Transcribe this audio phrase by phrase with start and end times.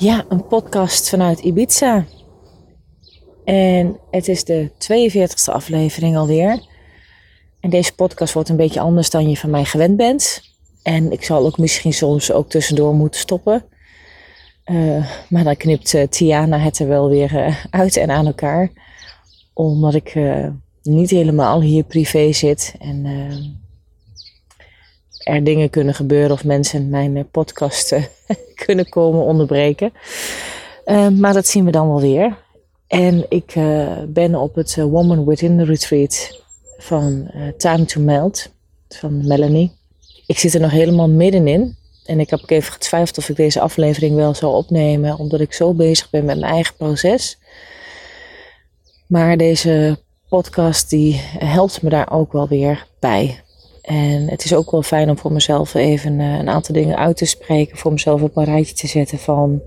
[0.00, 2.04] Ja, een podcast vanuit Ibiza.
[3.44, 6.66] En het is de 42e aflevering alweer.
[7.60, 10.42] En deze podcast wordt een beetje anders dan je van mij gewend bent.
[10.82, 13.64] En ik zal ook misschien soms ook tussendoor moeten stoppen.
[14.64, 18.70] Uh, maar dan knipt uh, Tiana het er wel weer uh, uit en aan elkaar.
[19.52, 20.18] Omdat ik
[20.82, 22.74] niet helemaal hier privé zit.
[22.78, 23.06] En
[25.30, 27.96] er dingen kunnen gebeuren of mensen mijn podcast
[28.64, 29.92] kunnen komen onderbreken.
[31.18, 32.36] maar dat zien we dan wel weer.
[32.86, 33.54] En ik
[34.08, 36.42] ben op het Woman Within Retreat
[36.78, 38.50] van Time to Melt
[38.88, 39.72] van Melanie.
[40.26, 41.76] Ik zit er nog helemaal middenin.
[42.04, 45.74] En ik heb even getwijfeld of ik deze aflevering wel zou opnemen, omdat ik zo
[45.74, 47.38] bezig ben met mijn eigen proces.
[49.06, 53.40] Maar deze podcast die helpt me daar ook wel weer bij.
[53.90, 57.16] En het is ook wel fijn om voor mezelf even eh, een aantal dingen uit
[57.16, 59.60] te spreken, voor mezelf op een rijtje te zetten van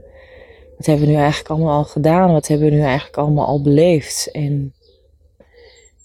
[0.77, 3.61] wat hebben we nu eigenlijk allemaal al gedaan, wat hebben we nu eigenlijk allemaal al
[3.61, 4.31] beleefd.
[4.31, 4.73] En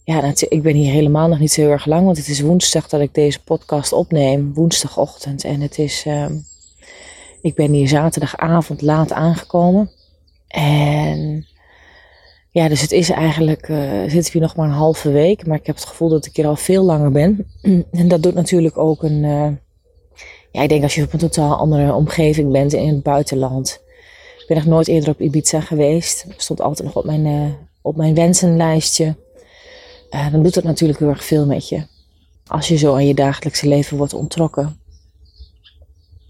[0.05, 2.89] ja, ik ben hier helemaal nog niet zo heel erg lang, want het is woensdag
[2.89, 5.45] dat ik deze podcast opneem, woensdagochtend.
[5.45, 6.27] En het is, uh,
[7.41, 9.91] ik ben hier zaterdagavond laat aangekomen.
[10.49, 11.47] En
[12.51, 15.67] ja, dus het is eigenlijk, uh, zitten hier nog maar een halve week, maar ik
[15.67, 17.47] heb het gevoel dat ik hier al veel langer ben.
[17.91, 19.49] en dat doet natuurlijk ook een, uh,
[20.53, 23.81] ja, ik denk als je op een totaal andere omgeving bent in het buitenland.
[24.39, 26.27] Ik ben nog nooit eerder op Ibiza geweest.
[26.37, 27.53] Stond altijd nog op mijn, uh,
[27.83, 29.17] op mijn wensenlijstje.
[30.33, 31.87] Dan doet dat natuurlijk heel erg veel met je.
[32.47, 34.81] Als je zo aan je dagelijkse leven wordt ontrokken.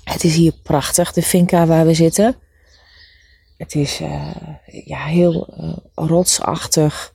[0.05, 2.37] Het is hier prachtig, de finca waar we zitten.
[3.59, 4.37] Het is uh,
[4.67, 7.15] ja, heel uh, rotsachtig,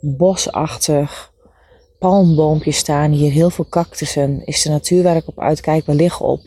[0.00, 1.32] bosachtig.
[1.98, 4.46] Palmboompjes staan hier, heel veel cactussen.
[4.46, 5.86] Is de natuur waar ik op uitkijk.
[5.86, 6.40] We liggen op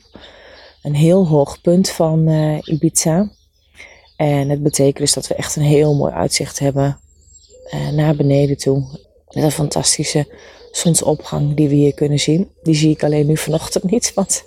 [0.82, 2.30] een heel hoog punt van
[2.64, 3.32] Ibiza.
[4.16, 7.00] En het betekent dus dat we echt een heel mooi uitzicht hebben
[7.92, 9.00] naar beneden toe.
[9.30, 10.28] Met een fantastische
[10.72, 12.52] zonsopgang die we hier kunnen zien.
[12.64, 14.44] Die zie ik alleen nu vanochtend niet, want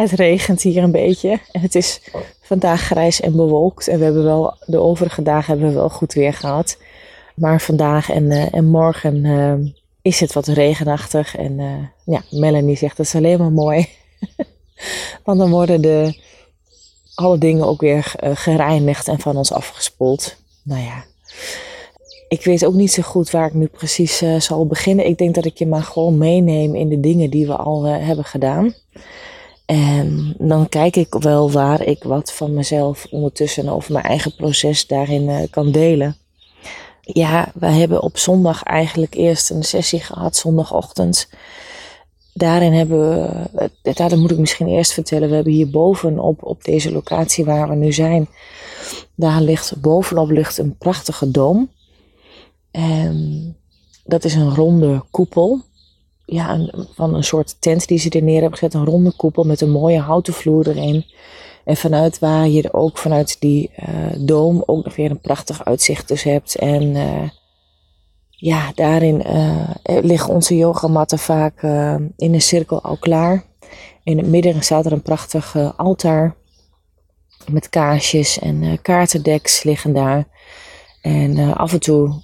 [0.00, 1.40] het regent hier een beetje.
[1.52, 2.00] En het is
[2.40, 3.88] vandaag grijs en bewolkt.
[3.88, 6.78] En we hebben wel, de overige dagen hebben we wel goed weer gehad.
[7.34, 9.54] Maar vandaag en, uh, en morgen uh,
[10.02, 11.36] is het wat regenachtig.
[11.36, 11.74] En uh,
[12.04, 13.88] ja, Melanie zegt dat is alleen maar mooi.
[15.24, 16.20] Want dan worden de,
[17.14, 20.36] alle dingen ook weer gereinigd en van ons afgespoeld.
[20.62, 21.04] Nou ja,
[22.28, 25.06] ik weet ook niet zo goed waar ik nu precies zal beginnen.
[25.06, 28.24] Ik denk dat ik je maar gewoon meeneem in de dingen die we al hebben
[28.24, 28.74] gedaan.
[29.70, 34.86] En dan kijk ik wel waar ik wat van mezelf ondertussen over mijn eigen proces
[34.86, 36.16] daarin uh, kan delen.
[37.00, 41.28] Ja, we hebben op zondag eigenlijk eerst een sessie gehad, zondagochtend.
[42.34, 42.98] Daarin hebben
[43.52, 47.68] we, daar moet ik misschien eerst vertellen, we hebben hier bovenop op deze locatie waar
[47.68, 48.28] we nu zijn,
[49.14, 51.70] daar ligt bovenop ligt een prachtige doom.
[52.70, 53.56] En
[54.04, 55.60] dat is een ronde koepel.
[56.32, 58.74] Ja, van een soort tent die ze er neer hebben gezet.
[58.74, 61.04] Een ronde koepel met een mooie houten vloer erin.
[61.64, 63.86] En vanuit waar je ook vanuit die uh,
[64.18, 66.54] doom ook nog weer een prachtig uitzicht dus hebt.
[66.54, 67.28] En uh,
[68.30, 71.62] ja, daarin uh, liggen onze yogamatten vaak
[72.16, 73.44] in een cirkel al klaar.
[74.02, 76.36] In het midden staat er een prachtig altaar.
[77.50, 80.28] Met kaarsjes en kaartendeks liggen daar.
[81.02, 82.22] En af en toe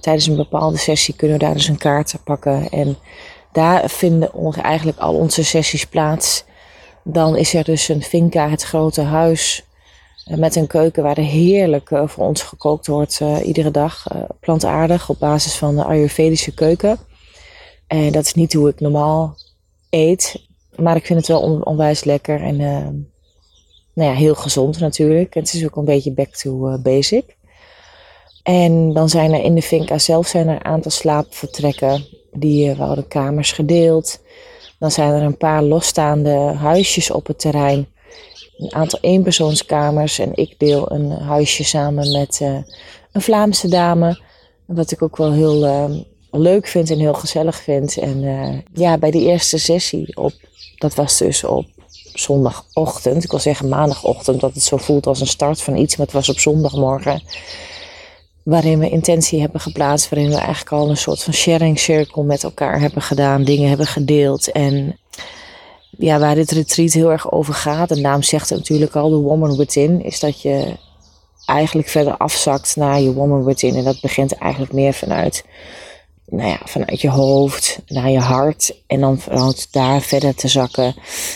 [0.00, 2.68] tijdens een bepaalde sessie kunnen we daar dus een kaart pakken.
[2.70, 2.96] En
[3.52, 4.30] daar vinden
[4.62, 6.44] eigenlijk al onze sessies plaats.
[7.04, 9.64] Dan is er dus een finca, het grote huis.
[10.30, 14.06] Uh, met een keuken waar er heerlijk voor ons gekookt wordt iedere dag.
[14.40, 16.98] plantaardig op basis van de Ayurvedische keuken.
[17.86, 19.36] En dat is niet hoe ik normaal
[19.90, 20.46] eet.
[20.76, 22.56] Maar ik vind het wel on onwijs lekker en
[23.94, 25.34] nou ja, heel gezond natuurlijk.
[25.34, 27.37] Het is ook een beetje back to basic.
[28.48, 32.06] En dan zijn er in de Vinca zelf zijn er een aantal slaapvertrekken.
[32.32, 34.20] Die uh, worden kamers gedeeld.
[34.78, 37.88] Dan zijn er een paar losstaande huisjes op het terrein.
[38.58, 40.18] Een aantal eenpersoonskamers.
[40.18, 42.56] En ik deel een huisje samen met uh,
[43.12, 44.20] een Vlaamse dame.
[44.66, 45.84] Wat ik ook wel heel uh,
[46.30, 47.96] leuk vind en heel gezellig vind.
[47.96, 48.22] En
[48.72, 50.32] ja, bij die eerste sessie, op,
[50.76, 51.66] dat was dus op
[52.12, 53.24] zondagochtend.
[53.24, 55.96] Ik wil zeggen maandagochtend, dat het zo voelt als een start van iets.
[55.96, 57.22] Maar het was op zondagmorgen.
[58.48, 60.08] Waarin we intentie hebben geplaatst.
[60.08, 63.44] Waarin we eigenlijk al een soort van sharing circle met elkaar hebben gedaan.
[63.44, 64.52] Dingen hebben gedeeld.
[64.52, 64.98] En
[65.90, 67.88] ja, waar dit retreat heel erg over gaat.
[67.88, 70.04] De naam zegt het natuurlijk al, de woman within.
[70.04, 70.76] Is dat je
[71.46, 73.74] eigenlijk verder afzakt naar je woman within.
[73.74, 75.44] En dat begint eigenlijk meer vanuit
[76.26, 78.82] nou ja, vanuit je hoofd naar je hart.
[78.86, 80.94] En dan vanuit daar verder te zakken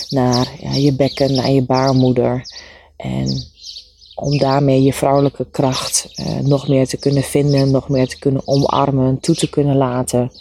[0.08, 2.46] naar ja, je bekken, naar je baarmoeder.
[2.96, 3.51] En
[4.22, 8.42] om daarmee je vrouwelijke kracht uh, nog meer te kunnen vinden, nog meer te kunnen
[8.44, 10.32] omarmen, toe te kunnen laten.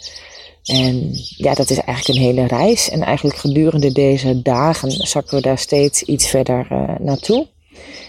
[0.64, 2.90] En ja, dat is eigenlijk een hele reis.
[2.90, 7.46] En eigenlijk gedurende deze dagen zakken we daar steeds iets verder uh, naartoe.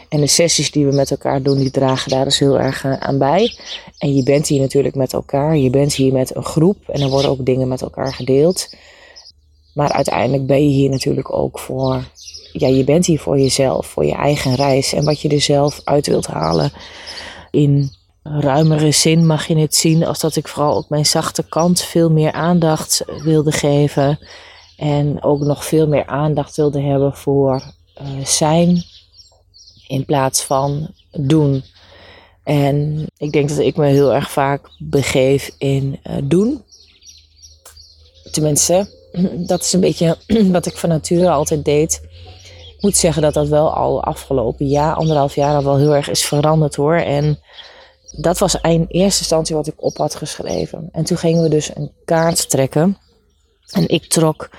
[0.10, 2.94] En de sessies die we met elkaar doen, die dragen daar dus heel erg eh,
[2.94, 3.56] aan bij.
[3.98, 7.10] En je bent hier natuurlijk met elkaar, je bent hier met een groep en er
[7.10, 8.76] worden ook dingen met elkaar gedeeld.
[9.74, 12.04] Maar uiteindelijk ben je hier natuurlijk ook voor,
[12.54, 15.82] ja, je bent hier voor jezelf, voor je eigen reis en wat je er zelf
[15.84, 16.72] uit wilt halen.
[17.52, 17.92] In
[18.24, 22.10] ruimere zin mag je het zien als dat ik vooral ook mijn zachte kant veel
[22.10, 24.20] meer aandacht wilde geven.
[24.78, 27.64] En ook nog veel meer aandacht wilde hebben voor
[28.02, 28.84] uh, zijn
[29.88, 31.64] in plaats van doen.
[32.44, 36.64] En ik denk dat ik me heel erg vaak begeef in uh, doen.
[38.32, 38.90] Tenminste,
[39.52, 40.18] dat is een beetje
[40.52, 42.02] wat ik van nature altijd deed.
[42.84, 46.26] Moet zeggen dat dat wel al afgelopen jaar, anderhalf jaar al wel heel erg is
[46.26, 46.96] veranderd hoor.
[46.96, 47.40] En
[48.12, 50.90] dat was in eerste instantie wat ik op had geschreven.
[50.92, 52.98] En toen gingen we dus een kaart trekken.
[53.72, 54.50] En ik trok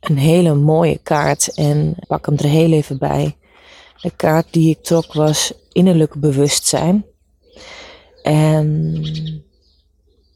[0.00, 3.36] een hele mooie kaart en pak hem er heel even bij.
[4.00, 7.04] De kaart die ik trok was innerlijk bewustzijn.
[8.22, 9.02] En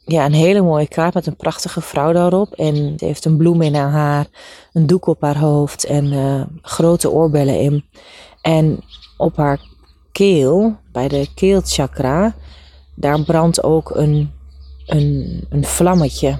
[0.04, 2.52] ja, een hele mooie kaart met een prachtige vrouw daarop.
[2.52, 4.26] En ze heeft een bloem in haar haar,
[4.72, 7.84] een doek op haar hoofd en uh, grote oorbellen in.
[8.42, 8.80] En
[9.16, 9.60] op haar
[10.12, 12.34] keel, bij de keelchakra,
[12.94, 14.30] daar brandt ook een,
[14.86, 16.38] een, een vlammetje.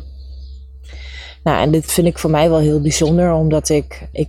[1.43, 4.29] Nou, en dit vind ik voor mij wel heel bijzonder, omdat ik, ik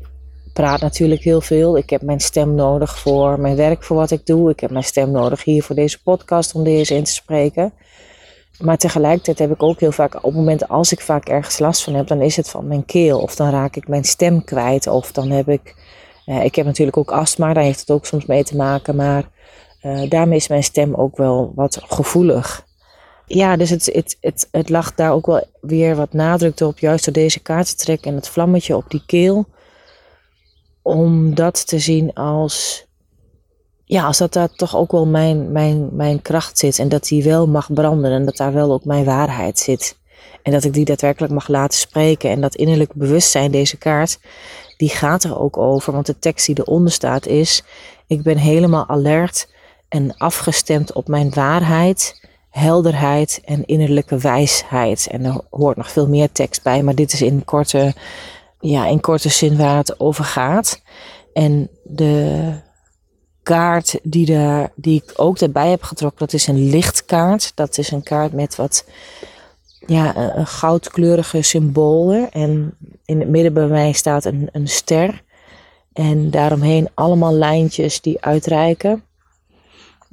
[0.53, 1.77] praat natuurlijk heel veel.
[1.77, 4.49] Ik heb mijn stem nodig voor mijn werk, voor wat ik doe.
[4.49, 7.73] Ik heb mijn stem nodig hier voor deze podcast om deze in te spreken.
[8.59, 11.83] Maar tegelijkertijd heb ik ook heel vaak, op het moment als ik vaak ergens last
[11.83, 13.19] van heb, dan is het van mijn keel.
[13.19, 14.87] Of dan raak ik mijn stem kwijt.
[14.87, 15.75] Of dan heb ik,
[16.25, 18.95] eh, ik heb natuurlijk ook astma, daar heeft het ook soms mee te maken.
[18.95, 19.29] Maar
[19.81, 22.65] uh, daarmee is mijn stem ook wel wat gevoelig.
[23.25, 27.05] Ja, dus het, het, het, het lag daar ook wel weer wat nadruk op, juist
[27.05, 29.45] door deze kaart te trekken en het vlammetje op die keel
[30.81, 32.85] om dat te zien als,
[33.85, 37.23] ja, als dat daar toch ook wel mijn, mijn, mijn kracht zit en dat die
[37.23, 39.97] wel mag branden en dat daar wel ook mijn waarheid zit.
[40.43, 44.19] En dat ik die daadwerkelijk mag laten spreken en dat innerlijk bewustzijn, deze kaart,
[44.77, 45.93] die gaat er ook over.
[45.93, 47.63] Want de tekst die eronder staat is,
[48.07, 49.47] ik ben helemaal alert
[49.89, 55.07] en afgestemd op mijn waarheid, helderheid en innerlijke wijsheid.
[55.11, 57.93] En er hoort nog veel meer tekst bij, maar dit is in korte
[58.59, 60.81] ja, in korte zin waar het over gaat.
[61.33, 62.53] En de
[63.45, 67.51] kaart die, de, die ik ook erbij heb getrokken, dat is een lichtkaart.
[67.55, 68.85] Dat is een kaart met wat
[69.87, 72.31] ja, een goudkleurige symbolen.
[72.31, 75.23] En in het midden bij mij staat een, een ster.
[75.93, 79.03] En daaromheen allemaal lijntjes die uitreiken.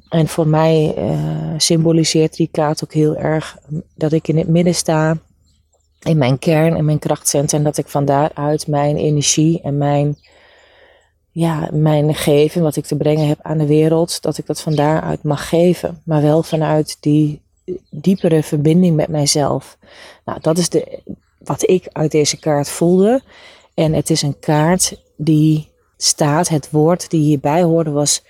[0.09, 3.59] En voor mij uh, symboliseert die kaart ook heel erg
[3.95, 5.16] dat ik in het midden sta
[6.02, 7.59] in mijn kern en mijn krachtcentrum.
[7.59, 10.18] En dat ik van daaruit mijn energie en mijn,
[11.33, 14.75] ja, mijn geven, wat ik te brengen heb aan de wereld, dat ik dat van
[14.75, 16.01] daaruit mag geven.
[16.05, 17.41] Maar wel vanuit die
[17.91, 19.79] diepere verbinding met mijzelf.
[20.25, 20.99] Nou, dat is de,
[21.39, 23.23] wat ik uit deze kaart voelde.
[23.75, 28.23] En het is een kaart die staat, het woord die hierbij hoorde was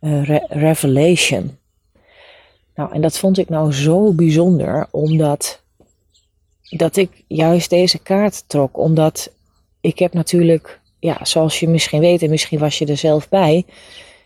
[0.00, 1.58] uh, revelation.
[2.74, 5.62] Nou, en dat vond ik nou zo bijzonder, omdat
[6.70, 8.78] dat ik juist deze kaart trok.
[8.78, 9.32] Omdat
[9.80, 13.64] ik heb natuurlijk, ja, zoals je misschien weet, en misschien was je er zelf bij,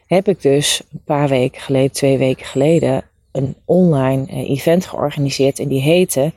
[0.07, 5.59] heb ik dus een paar weken geleden, twee weken geleden, een online eh, event georganiseerd.
[5.59, 6.33] En die heette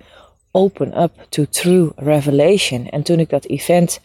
[0.51, 2.89] Open Up to True Revelation.
[2.89, 4.01] En toen ik dat event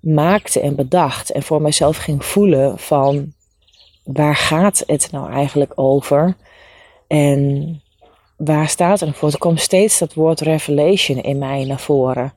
[0.00, 3.32] maakte en bedacht en voor mezelf ging voelen van
[4.04, 6.36] waar gaat het nou eigenlijk over?
[7.06, 7.80] En
[8.36, 9.30] waar staat er voor?
[9.30, 12.34] Er komt steeds dat woord revelation in mij naar voren.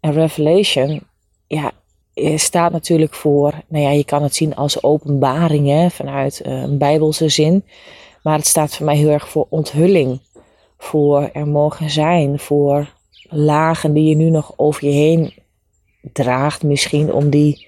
[0.00, 1.02] En revelation,
[1.46, 1.72] ja,
[2.36, 7.28] staat natuurlijk voor, nou ja, je kan het zien als openbaring vanuit eh, een bijbelse
[7.28, 7.64] zin.
[8.22, 10.20] Maar het staat voor mij heel erg voor onthulling.
[10.78, 12.92] voor er mogen zijn, voor
[13.28, 15.34] lagen die je nu nog over je heen
[16.12, 17.66] draagt, misschien om die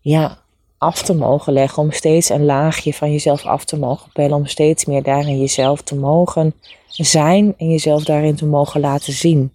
[0.00, 0.38] ja,
[0.78, 4.46] af te mogen leggen, om steeds een laagje van jezelf af te mogen pellen, om
[4.46, 6.54] steeds meer daarin jezelf te mogen
[6.88, 9.52] zijn en jezelf daarin te mogen laten zien.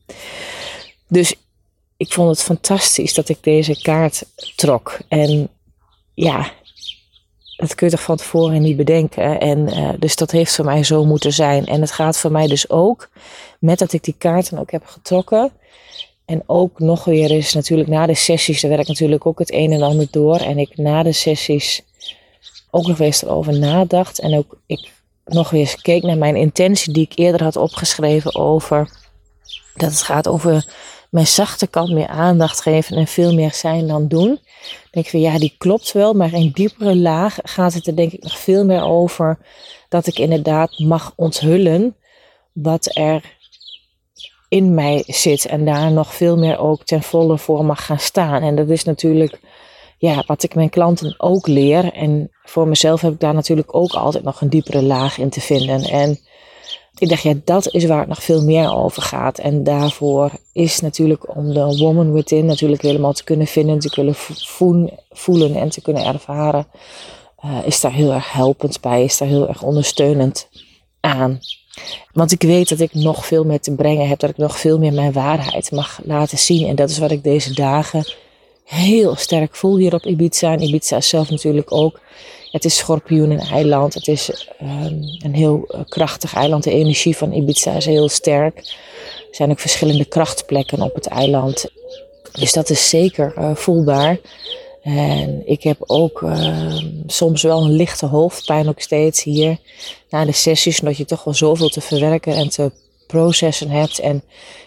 [1.07, 1.35] Dus
[1.97, 4.25] ik vond het fantastisch dat ik deze kaart
[4.55, 4.97] trok.
[5.07, 5.49] En
[6.13, 6.51] ja,
[7.55, 9.39] dat kun je toch van tevoren niet bedenken.
[9.39, 11.65] En uh, dus dat heeft voor mij zo moeten zijn.
[11.65, 13.09] En het gaat voor mij dus ook,
[13.59, 15.51] met dat ik die kaarten ook heb getrokken.
[16.25, 19.71] En ook nog weer eens natuurlijk na de sessies, daar werk natuurlijk ook het een
[19.71, 20.37] en ander door.
[20.37, 21.81] En ik na de sessies
[22.71, 24.19] ook nog eens erover nadacht.
[24.19, 24.91] En ook ik
[25.25, 28.89] nog weer keek naar mijn intentie die ik eerder had opgeschreven over
[29.75, 30.65] dat het gaat over
[31.09, 34.27] mijn zachte kant meer aandacht geven en veel meer zijn dan doen.
[34.27, 34.39] Dan
[34.91, 38.11] denk ik van ja, die klopt wel, maar in diepere laag gaat het er denk
[38.11, 39.37] ik nog veel meer over
[39.89, 41.95] dat ik inderdaad mag onthullen
[42.53, 43.35] wat er
[44.49, 48.41] in mij zit en daar nog veel meer ook ten volle voor mag gaan staan.
[48.43, 49.39] En dat is natuurlijk
[49.97, 51.93] ja, wat ik mijn klanten ook leer.
[51.93, 55.41] En voor mezelf heb ik daar natuurlijk ook altijd nog een diepere laag in te
[55.41, 55.83] vinden.
[55.83, 56.19] En
[56.99, 59.37] ik dacht, ja, dat is waar het nog veel meer over gaat.
[59.37, 64.15] En daarvoor is natuurlijk om de woman within natuurlijk helemaal te kunnen vinden, te kunnen
[65.09, 66.67] voelen en te kunnen ervaren,
[67.45, 70.47] uh, is daar heel erg helpend bij, is daar heel erg ondersteunend
[70.99, 71.39] aan.
[72.13, 74.79] Want ik weet dat ik nog veel meer te brengen heb, dat ik nog veel
[74.79, 76.67] meer mijn waarheid mag laten zien.
[76.67, 78.05] En dat is wat ik deze dagen
[78.63, 80.51] heel sterk voel hier op Ibiza.
[80.51, 81.99] En Ibiza zelf natuurlijk ook.
[82.51, 83.93] Het is schorpioen een eiland.
[83.93, 86.63] Het is um, een heel uh, krachtig eiland.
[86.63, 88.57] De energie van Ibiza is heel sterk.
[88.57, 91.65] Er zijn ook verschillende krachtplekken op het eiland.
[92.31, 94.17] Dus dat is zeker uh, voelbaar.
[94.83, 96.75] En ik heb ook uh,
[97.07, 99.57] soms wel een lichte hoofdpijn ook steeds hier
[100.09, 102.71] na de sessies, omdat je toch wel zoveel te verwerken en te
[103.07, 103.99] processen hebt.
[103.99, 104.23] En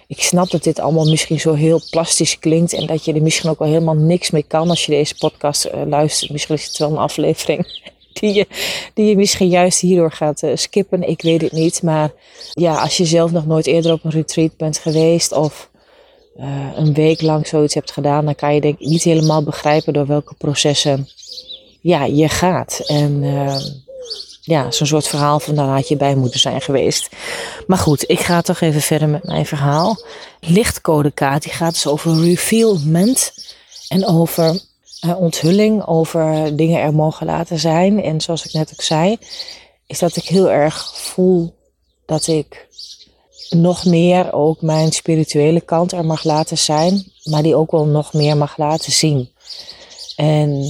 [0.06, 3.50] ik snap dat dit allemaal misschien zo heel plastisch klinkt en dat je er misschien
[3.50, 6.30] ook wel helemaal niks mee kan als je deze podcast uh, luistert.
[6.30, 7.66] Misschien is het wel een aflevering
[8.20, 8.46] die je,
[8.94, 11.08] die je misschien juist hierdoor gaat uh, skippen.
[11.08, 11.82] Ik weet het niet.
[11.82, 12.12] Maar
[12.52, 15.70] ja, als je zelf nog nooit eerder op een retreat bent geweest of
[16.36, 19.92] uh, een week lang zoiets hebt gedaan, dan kan je denk ik niet helemaal begrijpen
[19.92, 21.08] door welke processen
[21.80, 22.82] ja, je gaat.
[22.86, 23.56] En uh,
[24.50, 27.08] ja, zo'n soort verhaal van daar had je bij moeten zijn geweest.
[27.66, 30.02] Maar goed, ik ga toch even verder met mijn verhaal.
[30.40, 33.32] Lichtcodekaart, die gaat dus over revealment
[33.88, 34.60] en over
[35.04, 38.02] uh, onthulling, over dingen er mogen laten zijn.
[38.02, 39.16] En zoals ik net ook zei,
[39.86, 41.54] is dat ik heel erg voel
[42.06, 42.68] dat ik
[43.50, 48.12] nog meer ook mijn spirituele kant er mag laten zijn, maar die ook wel nog
[48.12, 49.30] meer mag laten zien.
[50.16, 50.64] En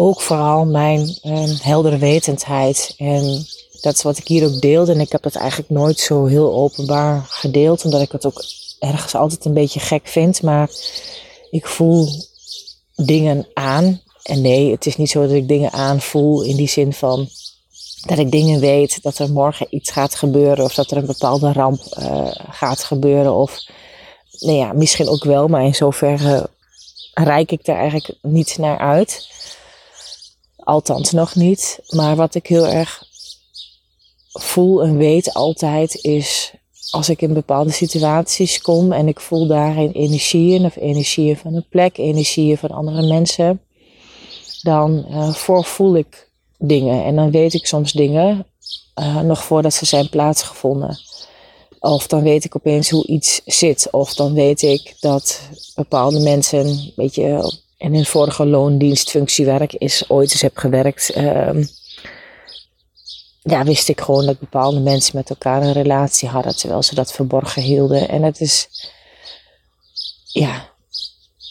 [0.00, 2.94] ook vooral mijn um, heldere wetendheid.
[2.96, 3.46] En
[3.80, 4.92] dat is wat ik hier ook deelde.
[4.92, 8.44] En ik heb dat eigenlijk nooit zo heel openbaar gedeeld, omdat ik het ook
[8.78, 10.42] ergens altijd een beetje gek vind.
[10.42, 10.70] Maar
[11.50, 12.08] ik voel
[12.96, 14.00] dingen aan.
[14.22, 17.28] En nee, het is niet zo dat ik dingen aanvoel in die zin van
[18.06, 21.52] dat ik dingen weet, dat er morgen iets gaat gebeuren of dat er een bepaalde
[21.52, 23.34] ramp uh, gaat gebeuren.
[23.34, 23.64] Of
[24.38, 26.50] nou ja, misschien ook wel, maar in zoverre
[27.14, 29.28] reik ik daar eigenlijk niet naar uit.
[30.64, 31.78] Althans nog niet.
[31.88, 33.02] Maar wat ik heel erg
[34.32, 36.52] voel en weet altijd is
[36.90, 41.66] als ik in bepaalde situaties kom en ik voel daarin energieën of energieën van een
[41.68, 43.60] plek, energieën van andere mensen,
[44.62, 47.04] dan uh, voorvoel ik dingen.
[47.04, 48.46] En dan weet ik soms dingen
[49.00, 50.98] uh, nog voordat ze zijn plaatsgevonden.
[51.80, 53.88] Of dan weet ik opeens hoe iets zit.
[53.90, 55.40] Of dan weet ik dat
[55.74, 61.16] bepaalde mensen, een beetje in hun vorige loondienstfunctiewerk is ooit eens heb gewerkt.
[61.16, 61.68] Um,
[63.42, 67.12] ja, wist ik gewoon dat bepaalde mensen met elkaar een relatie hadden, terwijl ze dat
[67.12, 68.08] verborgen hielden.
[68.08, 68.68] En het is,
[70.24, 70.68] ja,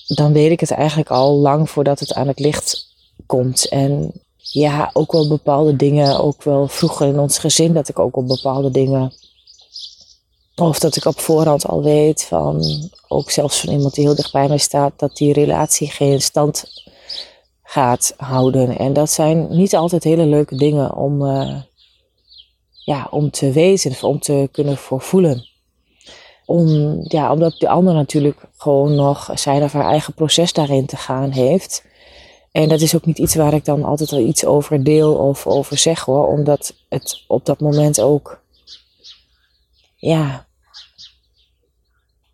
[0.07, 2.87] dan weet ik het eigenlijk al lang voordat het aan het licht
[3.25, 3.67] komt.
[3.67, 8.15] En ja, ook wel bepaalde dingen, ook wel vroeger in ons gezin, dat ik ook
[8.15, 9.13] op bepaalde dingen,
[10.61, 12.63] of dat ik op voorhand al weet van,
[13.07, 16.65] ook zelfs van iemand die heel dicht bij mij staat, dat die relatie geen stand
[17.63, 18.77] gaat houden.
[18.77, 21.55] En dat zijn niet altijd hele leuke dingen om, uh,
[22.85, 25.47] ja, om te weten, of om te kunnen voorvoelen.
[26.45, 30.97] Om, ja, omdat de ander natuurlijk gewoon nog zijn of haar eigen proces daarin te
[30.97, 31.85] gaan heeft.
[32.51, 35.47] En dat is ook niet iets waar ik dan altijd al iets over deel of
[35.47, 38.41] over zeg hoor, omdat het op dat moment ook,
[39.95, 40.47] ja,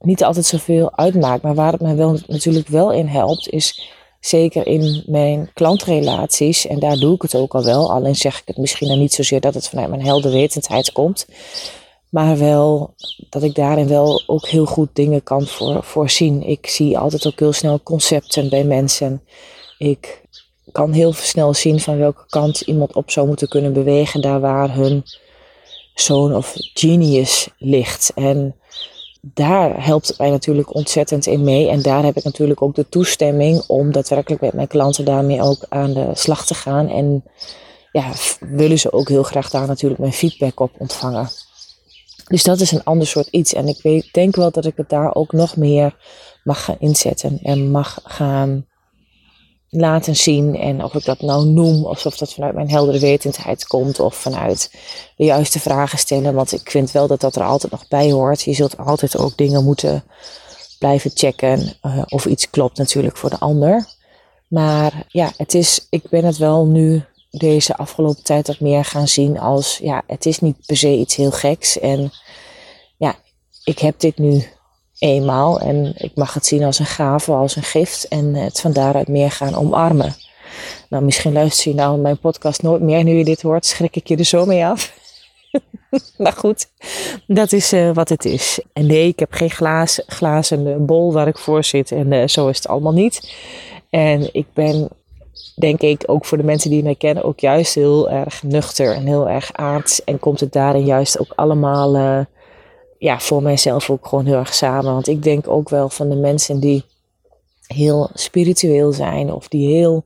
[0.05, 1.43] niet altijd zoveel uitmaakt.
[1.43, 6.79] Maar waar het mij wel natuurlijk wel in helpt, is zeker in mijn klantrelaties, en
[6.79, 9.41] daar doe ik het ook al wel, alleen zeg ik het misschien dan niet zozeer
[9.41, 11.27] dat het vanuit mijn helderwetendheid komt.
[12.09, 12.93] Maar wel
[13.29, 16.43] dat ik daarin wel ook heel goed dingen kan voor, voorzien.
[16.43, 19.21] Ik zie altijd ook heel snel concepten bij mensen.
[19.77, 20.21] Ik
[20.71, 24.75] kan heel snel zien van welke kant iemand op zou moeten kunnen bewegen, daar waar
[24.75, 25.03] hun
[25.93, 28.11] zoon of genius ligt.
[28.15, 28.55] En
[29.33, 31.69] daar helpt het mij natuurlijk ontzettend in mee.
[31.69, 35.65] En daar heb ik natuurlijk ook de toestemming om daadwerkelijk met mijn klanten daarmee ook
[35.69, 36.89] aan de slag te gaan.
[36.89, 37.23] En
[37.91, 41.29] ja, willen ze ook heel graag daar natuurlijk mijn feedback op ontvangen.
[42.27, 43.53] Dus dat is een ander soort iets.
[43.53, 45.95] En ik weet, denk wel dat ik het daar ook nog meer
[46.43, 48.65] mag gaan inzetten en mag gaan
[49.75, 50.55] laten zien.
[50.55, 54.71] En of ik dat nou noem, of dat vanuit mijn heldere wetendheid komt, of vanuit
[55.15, 56.33] de juiste vragen stellen.
[56.33, 58.41] Want ik vind wel dat dat er altijd nog bij hoort.
[58.41, 60.03] Je zult altijd ook dingen moeten
[60.79, 63.85] blijven checken uh, of iets klopt natuurlijk voor de ander.
[64.47, 69.07] Maar ja, het is, ik ben het wel nu deze afgelopen tijd wat meer gaan
[69.07, 71.79] zien als, ja, het is niet per se iets heel geks.
[71.79, 72.11] En
[72.97, 73.15] ja,
[73.63, 74.45] ik heb dit nu
[74.99, 78.73] eenmaal en ik mag het zien als een gave, als een gift en het van
[78.73, 80.15] daaruit meer gaan omarmen.
[80.89, 83.03] Nou, misschien luister je nou mijn podcast nooit meer.
[83.03, 84.93] Nu je dit hoort, schrik ik je er zo mee af.
[86.17, 86.67] maar goed,
[87.27, 88.59] dat is uh, wat het is.
[88.73, 92.47] En nee, ik heb geen glazen, glazen bol waar ik voor zit en uh, zo
[92.47, 93.35] is het allemaal niet.
[93.89, 94.89] En ik ben
[95.55, 99.05] denk ik ook voor de mensen die mij kennen ook juist heel erg nuchter en
[99.05, 100.03] heel erg aards.
[100.03, 102.25] En komt het daarin juist ook allemaal
[102.97, 104.93] ja, voor mijzelf ook gewoon heel erg samen.
[104.93, 106.83] Want ik denk ook wel van de mensen die
[107.67, 110.05] heel spiritueel zijn of die heel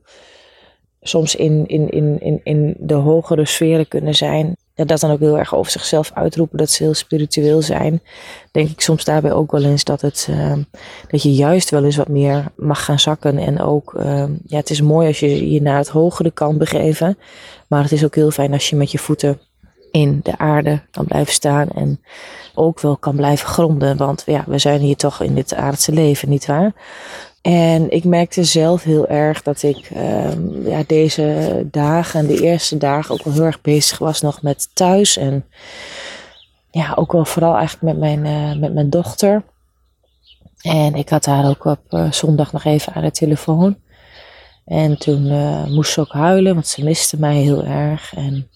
[1.02, 5.20] soms in, in, in, in, in de hogere sferen kunnen zijn ja, dat dan ook
[5.20, 8.02] heel erg over zichzelf uitroepen dat ze heel spiritueel zijn.
[8.52, 10.56] Denk ik soms daarbij ook wel eens dat, het, uh,
[11.08, 13.38] dat je juist wel eens wat meer mag gaan zakken.
[13.38, 17.18] En ook, uh, ja, het is mooi als je je naar het hogere kan begeven.
[17.68, 19.40] Maar het is ook heel fijn als je met je voeten
[19.90, 21.68] in de aarde kan blijven staan.
[21.68, 22.00] En
[22.54, 23.96] ook wel kan blijven gronden.
[23.96, 26.72] Want ja, we zijn hier toch in dit aardse leven, nietwaar?
[27.42, 33.14] En ik merkte zelf heel erg dat ik um, ja, deze dagen, de eerste dagen,
[33.14, 35.16] ook wel heel erg bezig was nog met thuis.
[35.16, 35.44] En
[36.70, 39.42] ja, ook wel vooral eigenlijk met mijn, uh, met mijn dochter.
[40.60, 43.76] En ik had haar ook op uh, zondag nog even aan de telefoon.
[44.64, 48.14] En toen uh, moest ze ook huilen, want ze miste mij heel erg.
[48.14, 48.48] En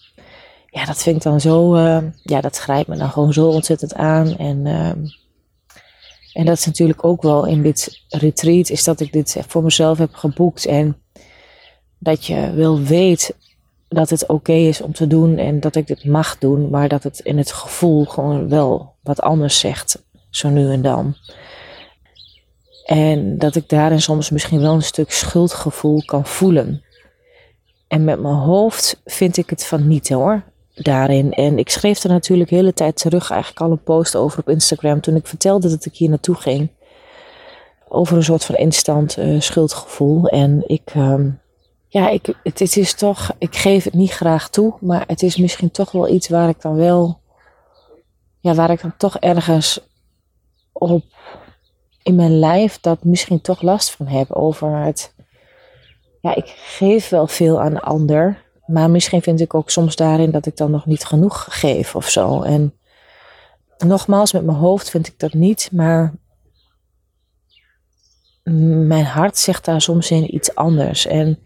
[0.75, 1.77] ja, dat vind ik dan zo,
[2.23, 4.37] ja, dat grijpt me dan gewoon zo ontzettend aan.
[4.37, 5.03] En ehm,
[6.33, 9.97] en dat is natuurlijk ook wel in dit retreat, is dat ik dit voor mezelf
[9.97, 10.65] heb geboekt.
[10.65, 10.97] En
[11.99, 13.35] dat je wel weet
[13.87, 17.03] dat het oké is om te doen en dat ik dit mag doen, maar dat
[17.03, 21.15] het in het gevoel gewoon wel wat anders zegt, zo nu en dan.
[22.85, 26.83] En dat ik daarin soms misschien wel een stuk schuldgevoel kan voelen.
[27.87, 30.43] En met mijn hoofd vind ik het van niet hoor
[30.75, 31.33] daarin.
[31.33, 34.49] En ik schreef er natuurlijk de hele tijd terug eigenlijk al een post over op
[34.49, 36.69] Instagram toen ik vertelde dat ik hier naartoe ging.
[37.87, 40.27] Over een soort van instant uh, schuldgevoel.
[40.27, 41.39] En ik, um,
[41.87, 45.71] ja, ik, het, is toch, ik geef het niet graag toe, maar het is misschien
[45.71, 47.19] toch wel iets waar ik dan wel,
[48.39, 49.79] ja, waar ik dan toch ergens
[50.71, 51.03] op
[52.03, 55.13] in mijn lijf dat misschien toch last van heb over het,
[56.21, 60.31] ja, ik geef wel veel aan de ander, maar misschien vind ik ook soms daarin
[60.31, 62.41] dat ik dan nog niet genoeg geef of zo.
[62.41, 62.73] En
[63.77, 66.13] nogmaals, met mijn hoofd vind ik dat niet, maar
[68.87, 71.05] mijn hart zegt daar soms in iets anders.
[71.05, 71.39] En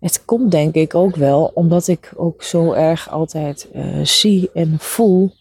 [0.00, 4.78] het komt denk ik ook wel omdat ik ook zo erg altijd uh, zie en
[4.78, 5.32] voel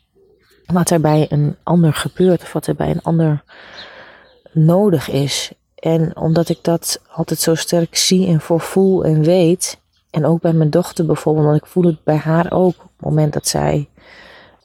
[0.66, 3.44] wat er bij een ander gebeurt of wat er bij een ander
[4.52, 5.52] nodig is.
[5.76, 9.81] En omdat ik dat altijd zo sterk zie en voel en weet,
[10.12, 13.06] en ook bij mijn dochter bijvoorbeeld, want ik voel het bij haar ook op het
[13.06, 13.90] moment dat zij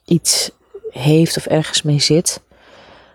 [0.04, 0.50] iets
[0.90, 2.42] heeft of ergens mee zit,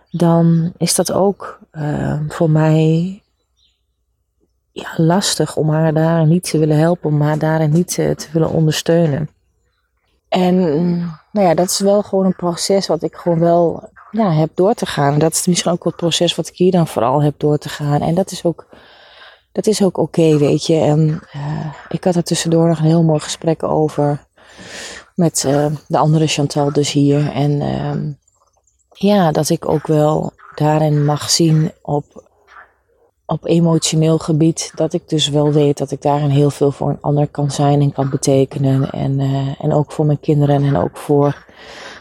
[0.10, 3.22] dan is dat ook uh, voor mij
[4.72, 8.50] ja, lastig om haar daar niet te willen helpen, om haar daarin niet te, willen
[8.50, 9.30] ondersteunen.
[10.28, 10.56] En
[11.32, 14.74] nou ja, dat is wel gewoon een proces wat ik gewoon wel ja, heb door
[14.74, 15.20] te gaan.
[15.20, 18.02] Dat is misschien ook het proces wat ik hier dan vooral heb door te gaan.
[18.02, 18.66] En dat is ook
[19.52, 20.76] dat is ook oké, weet je.
[20.76, 24.26] En uh, ik had er tussendoor nog een heel mooi gesprek over
[25.16, 27.32] met uh, de andere Chantal dus hier.
[27.32, 28.14] En uh,
[28.94, 32.30] ja, dat ik ook wel daarin mag zien op,
[33.26, 34.72] op emotioneel gebied.
[34.76, 37.82] Dat ik dus wel weet dat ik daarin heel veel voor een ander kan zijn
[37.82, 38.90] en kan betekenen.
[38.90, 41.46] En, uh, en ook voor mijn kinderen en ook voor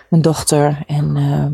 [0.09, 0.83] mijn dochter.
[0.87, 1.53] En ehm,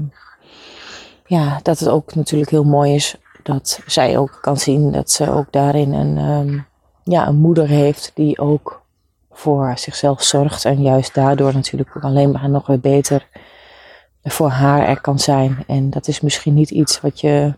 [1.26, 5.30] ja, dat het ook natuurlijk heel mooi is dat zij ook kan zien dat ze
[5.30, 6.66] ook daarin een, um,
[7.04, 8.82] ja, een moeder heeft die ook
[9.30, 10.64] voor zichzelf zorgt.
[10.64, 13.28] En juist daardoor natuurlijk ook alleen maar nog weer beter
[14.22, 15.64] voor haar er kan zijn.
[15.66, 17.54] En dat is misschien niet iets wat je,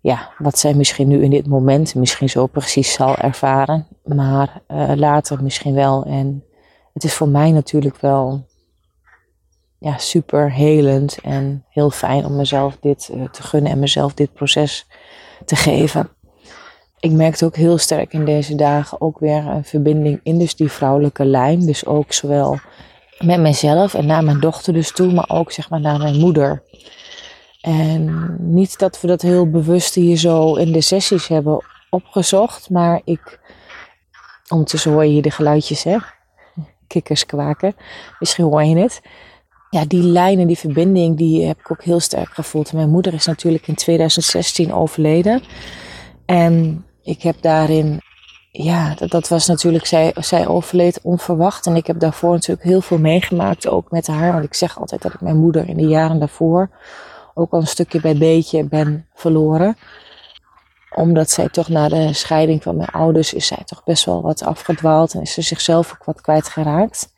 [0.00, 4.92] ja, wat zij misschien nu in dit moment misschien zo precies zal ervaren, maar uh,
[4.94, 6.04] later misschien wel.
[6.04, 6.44] En
[6.92, 8.46] het is voor mij natuurlijk wel
[9.78, 14.32] ja, super helend en heel fijn om mezelf dit uh, te gunnen en mezelf dit
[14.32, 14.86] proces
[15.44, 16.08] te geven.
[17.00, 20.70] Ik merkte ook heel sterk in deze dagen ook weer een verbinding in dus die
[20.70, 21.66] vrouwelijke lijn.
[21.66, 22.58] Dus ook zowel
[23.18, 26.62] met mezelf en naar mijn dochter dus toe, maar ook zeg maar naar mijn moeder.
[27.60, 33.00] En niet dat we dat heel bewust hier zo in de sessies hebben opgezocht, maar
[33.04, 33.40] ik,
[34.48, 35.96] ondertussen hoor je hier de geluidjes hè,
[36.86, 37.76] kikkers kwaken,
[38.18, 39.00] misschien hoor je het.
[39.76, 42.72] Ja, die lijn en die verbinding, die heb ik ook heel sterk gevoeld.
[42.72, 45.42] Mijn moeder is natuurlijk in 2016 overleden.
[46.26, 48.00] En ik heb daarin
[48.50, 51.66] ja, dat, dat was natuurlijk, zij, zij overleed onverwacht.
[51.66, 54.32] En ik heb daarvoor natuurlijk heel veel meegemaakt, ook met haar.
[54.32, 56.70] Want ik zeg altijd dat ik mijn moeder in de jaren daarvoor
[57.34, 59.76] ook al een stukje bij beetje ben verloren.
[60.94, 64.42] Omdat zij toch na de scheiding van mijn ouders is zij toch best wel wat
[64.42, 67.14] afgedwaald en is ze zichzelf ook wat kwijtgeraakt.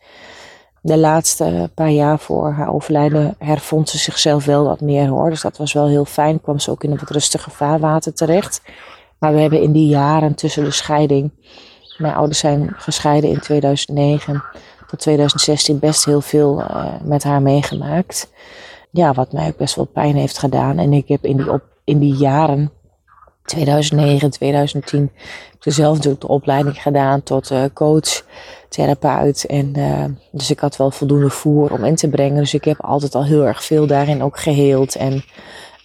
[0.83, 5.31] De laatste paar jaar voor haar overlijden hervond ze zichzelf wel wat meer hoor.
[5.31, 6.41] Dus dat was wel heel fijn.
[6.41, 8.63] Kwam ze ook in een wat rustiger vaarwater terecht.
[9.19, 11.31] Maar we hebben in die jaren tussen de scheiding,
[11.97, 14.43] mijn ouders zijn gescheiden in 2009
[14.87, 18.33] tot 2016, best heel veel uh, met haar meegemaakt.
[18.91, 20.79] Ja, wat mij ook best wel pijn heeft gedaan.
[20.79, 22.73] En ik heb in die, op, in die jaren,
[23.49, 25.11] 2009, 2010,
[25.51, 28.23] heb ik zelf natuurlijk de opleiding gedaan tot uh, coach,
[28.69, 29.45] therapeut.
[29.45, 32.37] En uh, dus ik had wel voldoende voer om in te brengen.
[32.37, 35.25] Dus ik heb altijd al heel erg veel daarin ook geheeld en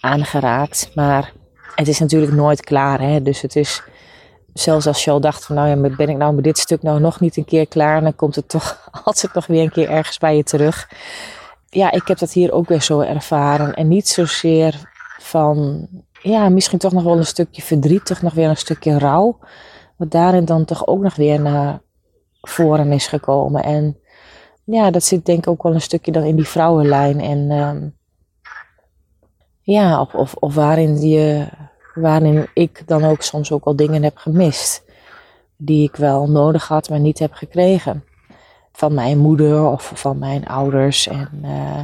[0.00, 0.90] aangeraakt.
[0.94, 1.32] Maar
[1.74, 3.00] het is natuurlijk nooit klaar.
[3.00, 3.22] Hè?
[3.22, 3.82] Dus het is,
[4.52, 7.00] zelfs als je al dacht van nou ja, ben ik nou met dit stuk nou
[7.00, 10.18] nog niet een keer klaar, dan komt het toch altijd nog weer een keer ergens
[10.18, 10.88] bij je terug.
[11.68, 13.74] Ja, ik heb dat hier ook weer zo ervaren.
[13.74, 15.88] En niet zozeer van,
[16.24, 19.38] ja, misschien toch nog wel een stukje verdriet, toch nog weer een stukje rouw.
[19.96, 21.80] Wat daarin dan toch ook nog weer naar
[22.40, 23.62] voren is gekomen.
[23.62, 23.98] En
[24.64, 27.20] ja, dat zit denk ik ook wel een stukje dan in die vrouwenlijn.
[27.20, 27.96] En um,
[29.60, 31.46] ja, of, of, waarin, je,
[31.94, 34.84] waarin ik dan ook soms ook al dingen heb gemist.
[35.56, 38.04] Die ik wel nodig had, maar niet heb gekregen.
[38.72, 41.08] Van mijn moeder of van mijn ouders.
[41.08, 41.80] En uh,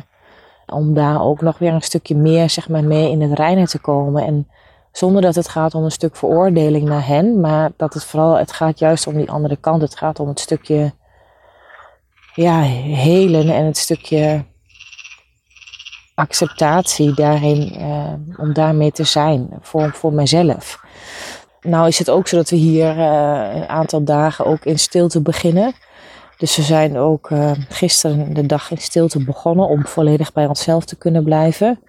[0.73, 3.79] om daar ook nog weer een stukje meer zeg maar, mee in het reinen te
[3.79, 4.27] komen.
[4.27, 4.49] En
[4.93, 7.41] zonder dat het gaat om een stuk veroordeling naar hen.
[7.41, 9.83] Maar dat het vooral, het gaat juist om die andere kant.
[9.83, 10.93] Het gaat om het stukje
[12.35, 14.45] ja, helen en het stukje
[16.15, 20.81] acceptatie daarin, uh, om daarmee te zijn voor, voor mezelf.
[21.61, 25.21] Nou is het ook zo dat we hier uh, een aantal dagen ook in stilte
[25.21, 25.73] beginnen.
[26.41, 30.85] Dus we zijn ook uh, gisteren de dag in stilte begonnen om volledig bij onszelf
[30.85, 31.81] te kunnen blijven.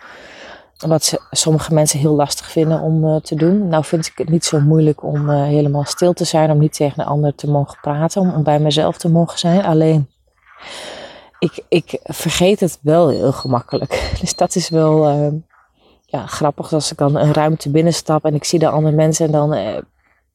[0.78, 3.68] Wat sommige mensen heel lastig vinden om te doen.
[3.68, 7.02] Nou vind ik het niet zo moeilijk om helemaal stil te zijn, om niet tegen
[7.02, 9.64] een ander te mogen praten, om, om bij mezelf te mogen zijn.
[9.64, 10.10] Alleen
[11.40, 14.12] ik, ik vergeet het wel heel gemakkelijk.
[14.22, 15.10] Dus dat is wel
[16.06, 19.32] ja, grappig als ik dan een ruimte binnenstap en ik zie de andere mensen en
[19.32, 19.84] dan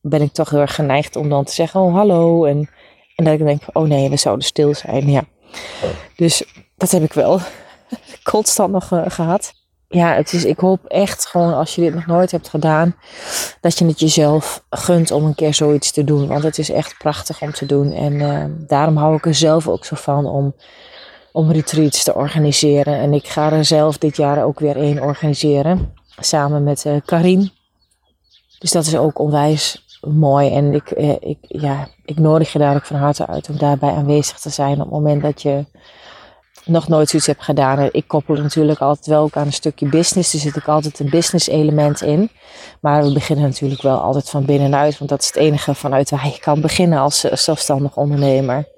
[0.00, 2.44] ben ik toch heel erg geneigd om dan te zeggen, oh hallo.
[2.44, 2.68] En,
[3.16, 5.10] en dat ik denk, oh nee, we zouden stil zijn.
[5.10, 5.22] Ja.
[6.16, 6.44] Dus
[6.76, 7.40] dat heb ik wel
[8.32, 9.52] constant nog uh, gehad.
[9.88, 12.96] Ja, het is, ik hoop echt gewoon als je dit nog nooit hebt gedaan,
[13.60, 16.26] dat je het jezelf gunt om een keer zoiets te doen.
[16.26, 17.92] Want het is echt prachtig om te doen.
[17.92, 20.54] En daarom hou ik er zelf ook zo van om
[21.36, 22.98] om retreats te organiseren.
[22.98, 25.92] En ik ga er zelf dit jaar ook weer één organiseren.
[26.18, 27.50] Samen met uh, Karin.
[28.58, 30.50] Dus dat is ook onwijs mooi.
[30.54, 33.92] En ik, eh, ik, ja, ik nodig je daar ook van harte uit om daarbij
[33.92, 34.72] aanwezig te zijn.
[34.72, 35.64] Op het moment dat je
[36.64, 37.88] nog nooit zoiets hebt gedaan.
[37.92, 40.32] Ik koppel natuurlijk altijd wel ook aan een stukje business.
[40.32, 42.30] Er zit ook altijd een business element in.
[42.80, 44.98] Maar we beginnen natuurlijk wel altijd van binnenuit.
[44.98, 48.68] Want dat is het enige vanuit waar je kan beginnen als zelfstandig ondernemer.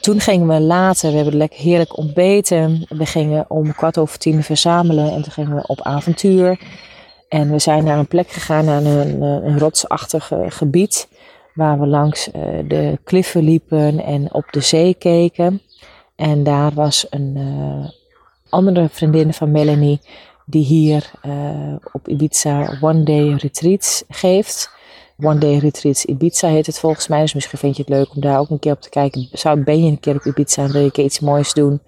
[0.00, 2.86] Toen gingen we later, we hebben lekker heerlijk ontbeten.
[2.88, 6.58] We gingen om kwart over tien verzamelen en toen gingen we op avontuur.
[7.30, 11.08] En we zijn naar een plek gegaan, naar een, een rotsachtig gebied.
[11.54, 15.62] Waar we langs uh, de kliffen liepen en op de zee keken.
[16.16, 17.38] En daar was een
[18.48, 20.00] andere vriendin van Melanie
[20.44, 21.10] die hier
[21.92, 24.70] op Ibiza one day retreats geeft.
[25.22, 27.20] One Day Retreats Ibiza heet het volgens mij.
[27.20, 29.28] Dus misschien vind je het leuk om daar ook een keer op te kijken.
[29.32, 31.80] Zou, ben je een keer op Ibiza en wil je iets moois doen?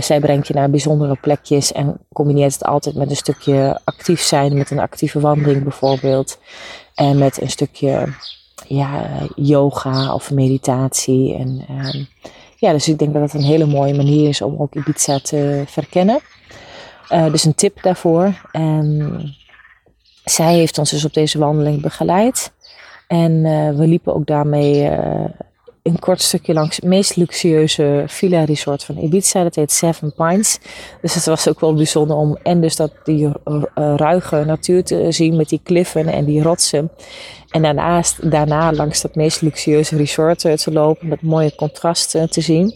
[0.00, 4.56] Zij brengt je naar bijzondere plekjes en combineert het altijd met een stukje actief zijn.
[4.56, 6.38] Met een actieve wandeling bijvoorbeeld.
[6.94, 8.14] En met een stukje
[8.66, 11.34] ja, yoga of meditatie.
[11.34, 12.04] En uh,
[12.56, 15.62] ja, dus ik denk dat het een hele mooie manier is om ook Ibiza te
[15.66, 16.20] verkennen.
[17.08, 18.48] dus een tip daarvoor.
[18.52, 19.36] En
[20.24, 22.52] zij heeft ons dus op deze wandeling begeleid.
[23.08, 23.42] En
[23.76, 24.90] we liepen ook daarmee
[25.88, 29.42] een kort stukje langs het meest luxueuze villa resort van Ibiza.
[29.42, 30.58] Dat heet Seven Pines.
[31.00, 33.62] Dus het was ook wel bijzonder om en dus dat die eh,
[33.96, 36.90] ruige natuur te zien met die kliffen en die rotsen.
[37.50, 42.74] En daarnaast, daarna langs dat meest luxueuze resort te lopen met mooie contrasten te zien.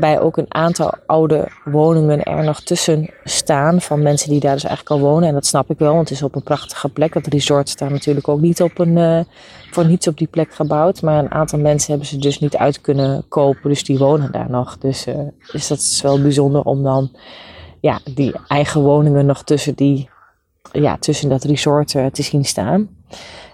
[0.00, 4.64] Waarbij ook een aantal oude woningen er nog tussen staan van mensen die daar dus
[4.64, 5.28] eigenlijk al wonen.
[5.28, 7.12] En dat snap ik wel, want het is op een prachtige plek.
[7.12, 9.20] Dat resort staat natuurlijk ook niet op een, uh,
[9.70, 11.02] voor niets op die plek gebouwd.
[11.02, 14.50] Maar een aantal mensen hebben ze dus niet uit kunnen kopen, dus die wonen daar
[14.50, 14.78] nog.
[14.78, 15.14] Dus, uh,
[15.52, 17.16] dat is wel bijzonder om dan
[17.80, 20.08] ja, die eigen woningen nog tussen, die,
[20.72, 22.88] ja, tussen dat resort uh, te zien staan.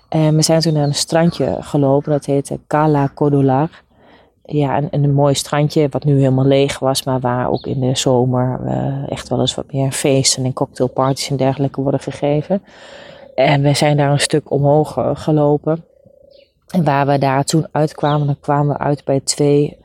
[0.09, 3.71] En we zijn toen naar een strandje gelopen, dat heette Cala Codolar
[4.53, 7.97] ja, een, een mooi strandje, wat nu helemaal leeg was, maar waar ook in de
[7.97, 12.63] zomer uh, echt wel eens wat meer feesten en cocktailparties en dergelijke worden gegeven.
[13.35, 15.85] En we zijn daar een stuk omhoog uh, gelopen.
[16.69, 19.79] En waar we daar toen uitkwamen, dan kwamen we uit bij twee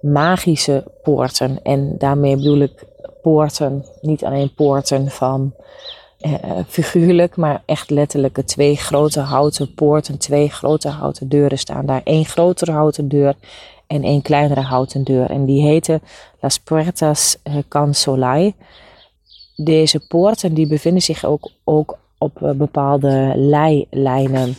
[0.00, 1.62] magische poorten.
[1.62, 2.84] En daarmee bedoel ik
[3.22, 5.54] poorten, niet alleen poorten van
[6.20, 6.34] uh,
[6.68, 12.00] figuurlijk, maar echt letterlijke twee grote houten poorten, twee grote houten deuren staan daar.
[12.04, 13.34] één grotere houten deur
[13.92, 15.30] en een kleinere houten deur.
[15.30, 16.00] En die heette
[16.40, 18.54] Las Puertas eh, Cansolai.
[19.56, 24.54] Deze poorten die bevinden zich ook, ook op eh, bepaalde leilijnen.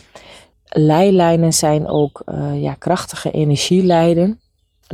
[0.68, 4.40] Leilijnen zijn ook uh, ja, krachtige energieleiden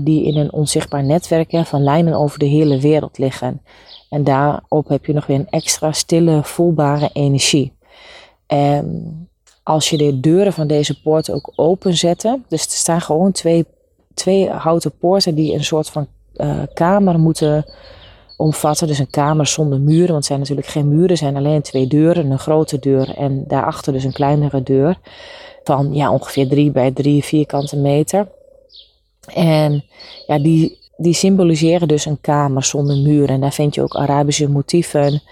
[0.02, 3.62] die in een onzichtbaar netwerk hè, van lijnen over de hele wereld liggen.
[4.08, 7.72] En daarop heb je nog weer een extra stille, voelbare energie.
[8.46, 9.28] En
[9.62, 13.66] als je de deuren van deze poorten ook openzetten, dus er staan gewoon twee
[14.14, 17.64] twee houten poorten die een soort van uh, kamer moeten
[18.36, 18.86] omvatten.
[18.86, 22.30] Dus een kamer zonder muren, want het zijn natuurlijk geen muren, zijn alleen twee deuren.
[22.30, 24.98] Een grote deur en daarachter dus een kleinere deur
[25.64, 28.28] van ja, ongeveer drie bij drie vierkante meter.
[29.34, 29.84] En
[30.26, 33.28] ja, die, die symboliseren dus een kamer zonder muren.
[33.28, 35.22] En daar vind je ook Arabische motieven,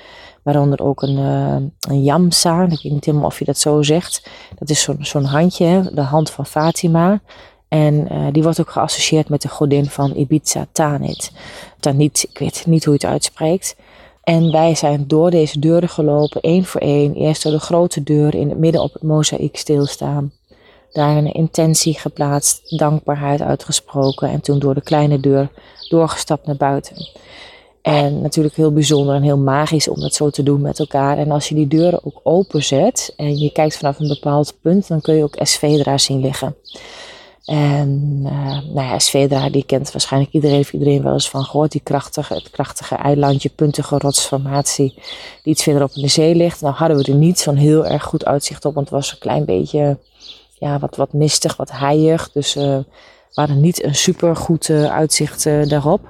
[0.42, 1.56] waaronder ook een, uh,
[1.88, 2.62] een yamsa.
[2.62, 4.30] Ik weet niet helemaal of je dat zo zegt.
[4.58, 7.20] Dat is zo'n zo'n handje, de hand van Fatima.
[7.68, 11.32] En uh, die wordt ook geassocieerd met de godin van Ibiza, Tanit.
[11.80, 13.76] Tanit, ik weet niet hoe je het uitspreekt.
[14.22, 17.14] En wij zijn door deze deuren gelopen, één voor één.
[17.14, 20.32] Eerst door de grote deur in het midden op het mozaïek stilstaan.
[20.92, 24.28] Daar een intentie geplaatst, dankbaarheid uitgesproken.
[24.28, 25.50] En toen door de kleine deur
[25.88, 26.96] doorgestapt naar buiten.
[27.82, 31.18] En natuurlijk heel bijzonder en heel magisch om dat zo te doen met elkaar.
[31.18, 35.00] En als je die deuren ook openzet en je kijkt vanaf een bepaald punt, dan
[35.00, 36.56] kun je ook Esvedra zien liggen.
[37.48, 41.72] En uh, nou ja, Svedra, die kent waarschijnlijk iedereen, iedereen wel eens van gehoord.
[41.72, 44.94] Die krachtige, het krachtige eilandje, puntige rotsformatie,
[45.42, 46.60] die iets verderop in de zee ligt.
[46.60, 49.18] Nou hadden we er niet zo'n heel erg goed uitzicht op, want het was een
[49.18, 49.98] klein beetje,
[50.58, 52.32] ja, wat, wat mistig, wat heilig.
[52.32, 52.84] Dus uh, we
[53.40, 56.00] hadden niet een super goed uh, uitzicht daarop.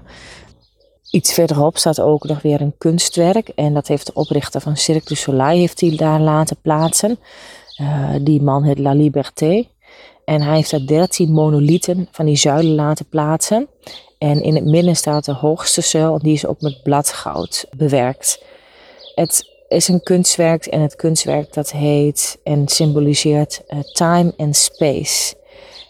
[1.11, 3.49] Iets verderop staat ook nog weer een kunstwerk.
[3.49, 7.19] En dat heeft de oprichter van Cirque du Soleil heeft hij daar laten plaatsen.
[8.21, 9.67] die man heet La Liberté.
[10.29, 13.69] En hij heeft daar 13 monolithen van die zuilen laten plaatsen.
[14.19, 18.45] En in het midden staat de hoogste zuil, die is ook met bladgoud bewerkt.
[19.15, 25.35] Het is een kunstwerk en het kunstwerk dat heet en symboliseert uh, time and space.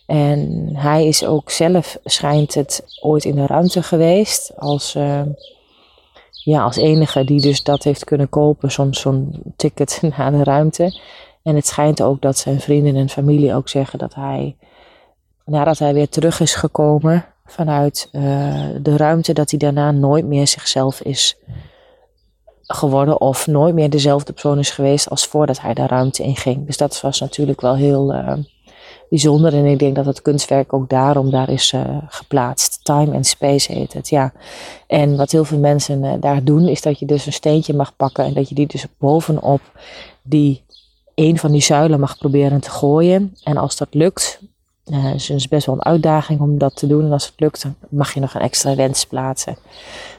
[0.07, 5.23] En hij is ook zelf, schijnt het, ooit in de ruimte geweest als, uh,
[6.31, 11.01] ja, als enige die dus dat heeft kunnen kopen, soms zo'n ticket naar de ruimte.
[11.49, 14.57] En het schijnt ook dat zijn vrienden en familie ook zeggen dat hij,
[15.45, 18.23] nadat hij weer terug is gekomen vanuit uh,
[18.83, 21.37] de ruimte, dat hij daarna nooit meer zichzelf is
[22.63, 26.67] geworden of nooit meer dezelfde persoon is geweest als voordat hij de ruimte inging.
[26.67, 28.33] Dus dat was natuurlijk wel heel uh,
[29.09, 32.85] bijzonder en ik denk dat het kunstwerk ook daarom daar is uh, geplaatst.
[32.85, 34.33] Time and Space heet het, ja.
[34.87, 38.25] En wat heel veel mensen daar doen is dat je dus een steentje mag pakken
[38.25, 39.61] en dat je die dus bovenop
[40.23, 40.67] die
[41.19, 43.37] een van die zuilen mag proberen te gooien.
[43.43, 44.41] En als dat lukt,
[44.87, 47.05] uh, is het best wel een uitdaging om dat te doen.
[47.05, 49.59] En als het lukt, dan mag je nog een extra wens plaatsen.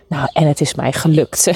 [0.07, 1.45] Nou, en het is mij gelukt.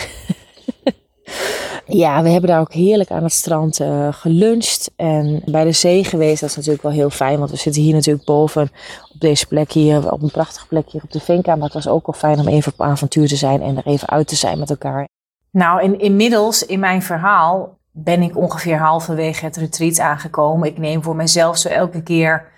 [2.04, 4.92] ja, we hebben daar ook heerlijk aan het strand uh, geluncht.
[4.96, 7.40] En bij de zee geweest, dat is natuurlijk wel heel fijn.
[7.40, 8.72] Want we zitten hier natuurlijk boven
[9.14, 11.56] op deze plek hier, op een prachtige plek hier op de Vinka.
[11.56, 14.10] Maar het was ook wel fijn om even op avontuur te zijn en er even
[14.10, 15.08] uit te zijn met elkaar.
[15.52, 20.68] Nou, in, inmiddels in mijn verhaal ben ik ongeveer halverwege het retreat aangekomen.
[20.68, 22.52] Ik neem voor mezelf zo elke keer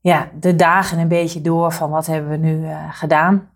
[0.00, 3.50] ja, de dagen een beetje door van wat hebben we nu uh, gedaan.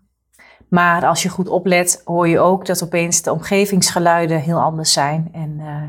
[0.67, 5.29] Maar als je goed oplet, hoor je ook dat opeens de omgevingsgeluiden heel anders zijn.
[5.33, 5.83] En uh,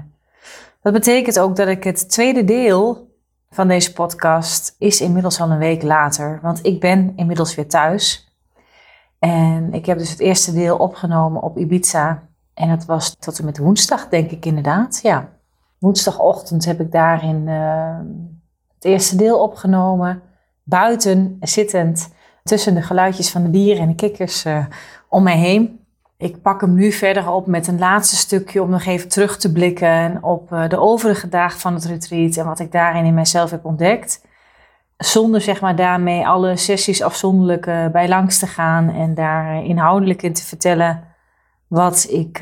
[0.83, 3.11] dat betekent ook dat ik het tweede deel
[3.51, 6.38] van deze podcast is inmiddels al een week later.
[6.42, 8.33] Want ik ben inmiddels weer thuis.
[9.18, 12.22] En ik heb dus het eerste deel opgenomen op Ibiza.
[12.54, 15.00] En dat was tot en met woensdag, denk ik inderdaad.
[15.02, 15.28] Ja,
[15.78, 17.98] woensdagochtend heb ik daarin uh,
[18.74, 20.22] het eerste deel opgenomen.
[20.62, 22.12] Buiten zittend
[22.42, 24.66] tussen de geluidjes van de dieren en de kikkers uh,
[25.08, 25.80] om mij heen.
[26.16, 29.52] Ik pak hem nu verder op met een laatste stukje om nog even terug te
[29.52, 33.50] blikken op uh, de overige dagen van het retreat en wat ik daarin in mijzelf
[33.50, 34.26] heb ontdekt.
[34.96, 40.32] Zonder zeg maar daarmee alle sessies afzonderlijk bij langs te gaan en daar inhoudelijk in
[40.32, 41.12] te vertellen
[41.72, 42.40] wat, ik,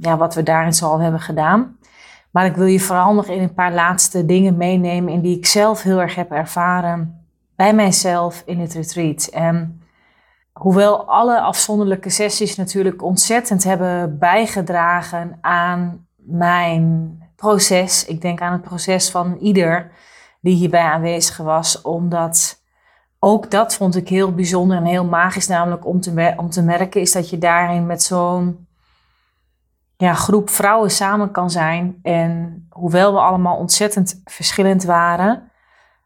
[0.00, 1.76] ja, wat we daarin zo al hebben gedaan.
[2.30, 5.46] Maar ik wil je vooral nog in een paar laatste dingen meenemen in die ik
[5.46, 9.26] zelf heel erg heb ervaren bij mijzelf in het retreat.
[9.26, 9.82] En
[10.52, 18.04] hoewel alle afzonderlijke sessies natuurlijk ontzettend hebben bijgedragen aan mijn proces.
[18.04, 19.90] Ik denk aan het proces van ieder
[20.40, 22.62] die hierbij aanwezig was, omdat
[23.18, 27.00] ook dat vond ik heel bijzonder en heel magisch, namelijk om te, om te merken,
[27.00, 28.65] is dat je daarin met zo'n
[29.96, 31.98] ja, groep vrouwen samen kan zijn.
[32.02, 35.50] En hoewel we allemaal ontzettend verschillend waren,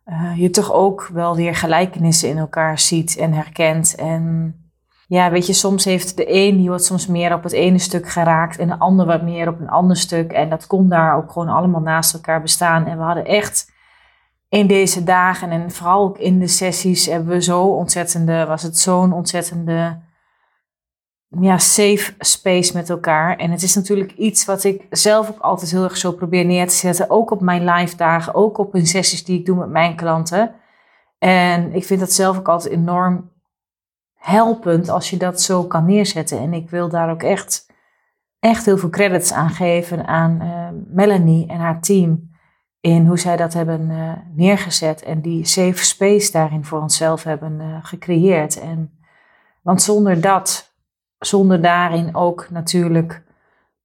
[0.06, 3.94] uh, je toch ook wel weer gelijkenissen in elkaar ziet en herkent.
[3.94, 4.54] En
[5.06, 8.08] ja, weet je, soms heeft de een, die wordt soms meer op het ene stuk
[8.08, 10.32] geraakt en de ander wat meer op een ander stuk.
[10.32, 12.86] En dat kon daar ook gewoon allemaal naast elkaar bestaan.
[12.86, 13.72] En we hadden echt
[14.48, 18.78] in deze dagen en vooral ook in de sessies hebben we zo ontzettende, was het
[18.78, 19.98] zo'n ontzettende
[21.38, 23.36] ja, safe space met elkaar.
[23.36, 26.68] En het is natuurlijk iets wat ik zelf ook altijd heel erg zo probeer neer
[26.68, 27.10] te zetten.
[27.10, 30.54] Ook op mijn live dagen, ook op een sessies die ik doe met mijn klanten.
[31.18, 33.30] En ik vind dat zelf ook altijd enorm
[34.14, 36.38] helpend als je dat zo kan neerzetten.
[36.38, 37.66] En ik wil daar ook echt,
[38.38, 42.28] echt heel veel credits aan geven aan uh, Melanie en haar team.
[42.80, 47.60] In hoe zij dat hebben uh, neergezet en die safe space daarin voor onszelf hebben
[47.60, 48.60] uh, gecreëerd.
[48.60, 48.98] En,
[49.62, 50.69] want zonder dat
[51.20, 53.22] zonder daarin ook natuurlijk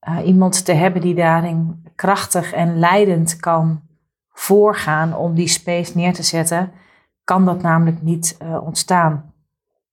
[0.09, 3.81] uh, iemand te hebben die daarin krachtig en leidend kan
[4.31, 6.71] voorgaan om die space neer te zetten,
[7.23, 9.33] kan dat namelijk niet uh, ontstaan.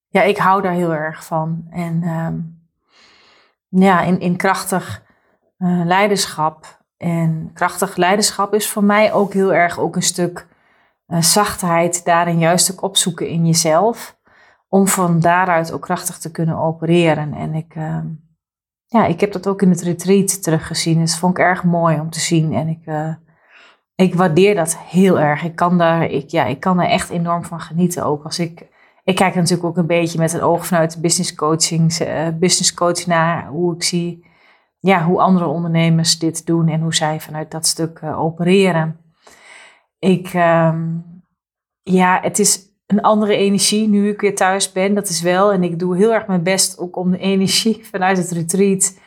[0.09, 1.67] Ja, ik hou daar heel erg van.
[1.71, 2.67] En um,
[3.69, 5.03] ja, in, in krachtig
[5.59, 6.81] uh, leiderschap.
[6.97, 10.47] En krachtig leiderschap is voor mij ook heel erg ook een stuk
[11.21, 14.17] zachtheid daarin juist ook opzoeken in jezelf
[14.73, 17.35] om van daaruit ook krachtig te kunnen opereren.
[17.35, 17.99] En ik, uh,
[18.87, 20.99] ja, ik heb dat ook in het retreat teruggezien.
[20.99, 22.53] Dus dat vond ik erg mooi om te zien.
[22.53, 23.15] En ik, uh,
[23.95, 25.43] ik waardeer dat heel erg.
[25.43, 28.05] Ik kan, daar, ik, ja, ik kan er echt enorm van genieten.
[28.05, 28.69] Ook als ik,
[29.05, 33.07] ik kijk natuurlijk ook een beetje met een oog vanuit business coaching, uh, business coach
[33.07, 34.31] naar hoe ik zie
[34.79, 39.01] ja, hoe andere ondernemers dit doen en hoe zij vanuit dat stuk opereren.
[39.99, 40.75] Ik, uh,
[41.83, 44.95] ja, het is een andere energie nu ik weer thuis ben.
[44.95, 45.53] Dat is wel.
[45.53, 48.99] En ik doe heel erg mijn best ook om de energie vanuit het retreat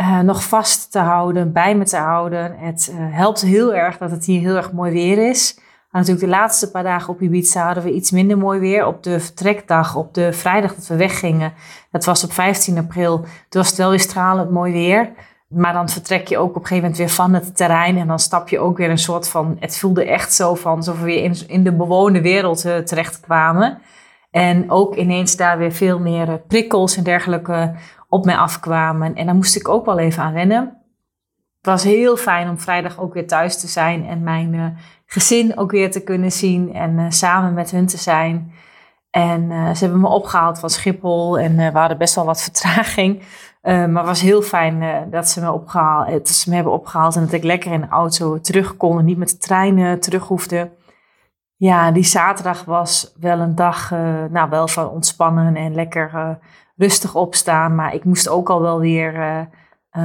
[0.00, 2.58] uh, nog vast te houden, bij me te houden.
[2.58, 5.58] Het uh, helpt heel erg dat het hier heel erg mooi weer is.
[5.90, 8.86] Natuurlijk de laatste paar dagen op Ibiza hadden we iets minder mooi weer.
[8.86, 11.52] Op de vertrekdag, op de vrijdag dat we weggingen,
[11.90, 13.20] dat was op 15 april.
[13.20, 13.28] Toen
[13.60, 15.12] was het wel weer stralend mooi weer.
[15.48, 17.98] Maar dan vertrek je ook op een gegeven moment weer van het terrein.
[17.98, 19.56] En dan stap je ook weer een soort van.
[19.60, 23.78] Het voelde echt zo van alsof we weer in, in de bewoonde wereld uh, terechtkwamen.
[24.30, 27.74] En ook ineens daar weer veel meer uh, prikkels en dergelijke
[28.08, 29.14] op mij afkwamen.
[29.14, 30.64] En daar moest ik ook wel even aan wennen.
[31.56, 34.66] Het was heel fijn om vrijdag ook weer thuis te zijn en mijn uh,
[35.06, 38.52] gezin ook weer te kunnen zien en samen met hun te zijn.
[39.10, 43.22] En ze hebben me opgehaald van Schiphol en we hadden best wel wat vertraging.
[43.68, 47.16] Uh, maar was heel fijn uh, dat, ze me opgehaald, eh, ze me hebben opgehaald
[47.16, 50.26] en dat ik lekker in de auto terug kon en niet met de trein terug
[50.26, 50.70] hoefde.
[51.56, 53.90] Ja, die zaterdag was wel een dag,
[54.30, 56.38] nou wel van ontspannen en lekker
[56.76, 57.74] rustig opstaan.
[57.74, 59.48] Maar ik moest ook al wel weer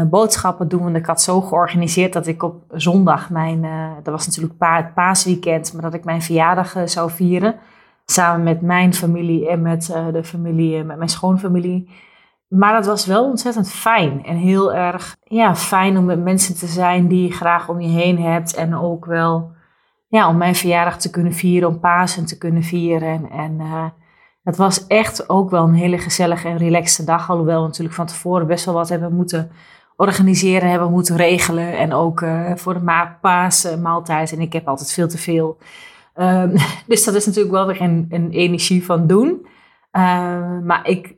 [0.10, 0.84] boodschappen doen.
[0.84, 3.62] Want ik had zo georganiseerd dat ik op zondag mijn,
[4.04, 7.56] dat was natuurlijk het paasweekend, maar dat ik mijn verjaardag zou vieren.
[8.06, 11.90] Samen met mijn familie en met de familie, met mijn schoonfamilie.
[12.56, 16.68] Maar dat was wel ontzettend fijn en heel erg ja, fijn om met mensen te
[16.68, 18.56] zijn die je graag om je heen hebt.
[18.56, 19.52] En ook wel
[20.08, 23.30] ja, om mijn verjaardag te kunnen vieren, om Pasen te kunnen vieren.
[23.32, 23.86] En uh,
[24.44, 27.30] het was echt ook wel een hele gezellige en relaxte dag.
[27.30, 29.52] Alhoewel we natuurlijk van tevoren best wel wat hebben moeten
[29.96, 31.78] organiseren, hebben moeten regelen.
[31.78, 34.32] En ook uh, voor de maaltijd.
[34.32, 35.58] En ik heb altijd veel te veel
[36.14, 39.48] Ehm, dus dat is natuurlijk wel weer een, een energie van doen.
[39.92, 41.16] Ehm, maar ik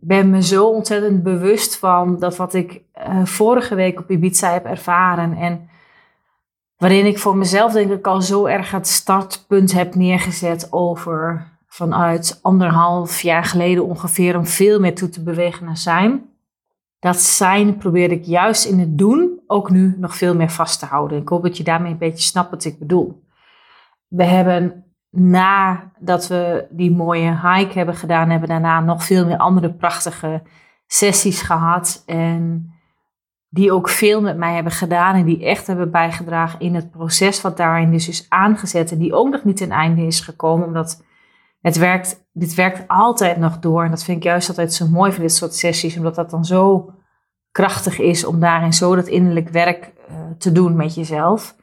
[0.00, 4.64] ben me zo ontzettend bewust van dat wat ik uh, vorige week op Ibiza heb
[4.64, 5.36] ervaren.
[5.36, 5.68] En
[6.76, 12.38] waarin ik voor mezelf denk ik al zo erg het startpunt heb neergezet over vanuit
[12.42, 16.28] anderhalf jaar geleden ongeveer om veel meer toe te bewegen naar zijn.
[16.98, 20.86] Dat zijn probeer ik juist in het doen ook nu nog veel meer vast te
[20.86, 21.20] houden.
[21.20, 23.22] Ik hoop dat je daarmee een beetje snapt wat ik bedoel.
[24.08, 29.72] We hebben nadat we die mooie hike hebben gedaan, hebben daarna nog veel meer andere
[29.72, 30.42] prachtige
[30.86, 32.02] sessies gehad.
[32.06, 32.72] En
[33.48, 37.40] die ook veel met mij hebben gedaan en die echt hebben bijgedragen in het proces
[37.40, 38.92] wat daarin dus is aangezet.
[38.92, 41.04] En die ook nog niet ten einde is gekomen, omdat
[41.60, 43.84] het werkt, dit werkt altijd nog door.
[43.84, 46.44] En dat vind ik juist altijd zo mooi van dit soort sessies, omdat dat dan
[46.44, 46.92] zo
[47.50, 51.56] krachtig is om daarin zo dat innerlijk werk uh, te doen met jezelf.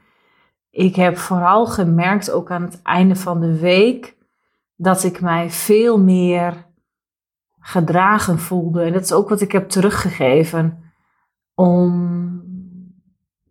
[0.69, 4.17] Ik heb vooral gemerkt, ook aan het einde van de week,
[4.75, 6.65] dat ik mij veel meer
[7.59, 8.83] gedragen voelde.
[8.83, 10.91] En dat is ook wat ik heb teruggegeven.
[11.55, 12.45] Om...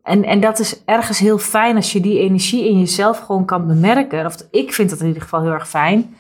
[0.02, 3.66] En, en dat is ergens heel fijn als je die energie in jezelf gewoon kan
[3.66, 4.26] bemerken.
[4.26, 6.16] Of ik vind dat in ieder geval heel erg fijn.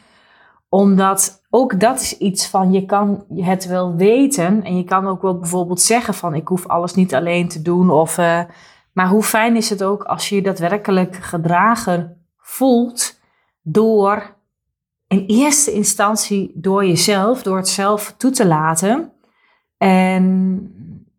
[0.68, 4.64] Omdat ook dat is iets van, je kan het wel weten.
[4.64, 7.90] En je kan ook wel bijvoorbeeld zeggen van, ik hoef alles niet alleen te doen.
[7.90, 8.18] Of...
[8.18, 8.40] Uh,
[8.96, 13.20] maar hoe fijn is het ook als je je daadwerkelijk gedragen voelt
[13.62, 14.36] door
[15.08, 19.12] in eerste instantie door jezelf, door het zelf toe te laten.
[19.78, 20.70] En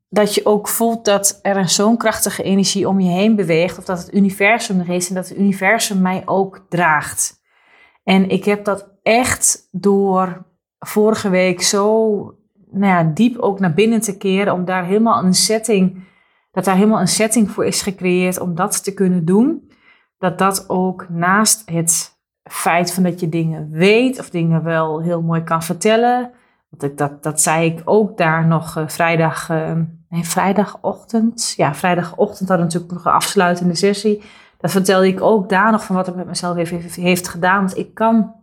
[0.09, 3.97] dat je ook voelt dat er zo'n krachtige energie om je heen beweegt, of dat
[3.97, 7.41] het universum er is en dat het universum mij ook draagt.
[8.03, 10.45] En ik heb dat echt door
[10.79, 12.15] vorige week zo
[12.71, 16.06] nou ja, diep ook naar binnen te keren, om daar helemaal een setting
[16.57, 19.71] dat daar helemaal een setting voor is gecreëerd om dat te kunnen doen.
[20.17, 25.21] Dat dat ook naast het feit van dat je dingen weet of dingen wel heel
[25.21, 26.31] mooi kan vertellen.
[26.69, 29.71] Want ik, dat, dat zei ik ook daar nog uh, vrijdag, uh,
[30.09, 31.53] nee, vrijdagochtend.
[31.57, 34.23] Ja, vrijdagochtend hadden we natuurlijk nog een afsluitende sessie.
[34.57, 37.59] Dat vertelde ik ook daar nog van wat het met mezelf heeft, heeft gedaan.
[37.59, 38.33] Want ik kan,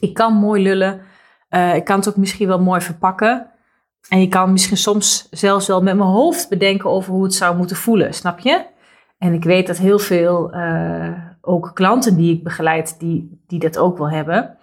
[0.00, 1.00] ik kan mooi lullen.
[1.50, 3.53] Uh, ik kan het ook misschien wel mooi verpakken.
[4.08, 7.56] En je kan misschien soms zelfs wel met mijn hoofd bedenken over hoe het zou
[7.56, 8.64] moeten voelen, snap je?
[9.18, 13.78] En ik weet dat heel veel, uh, ook klanten die ik begeleid, die, die dat
[13.78, 14.56] ook wel hebben.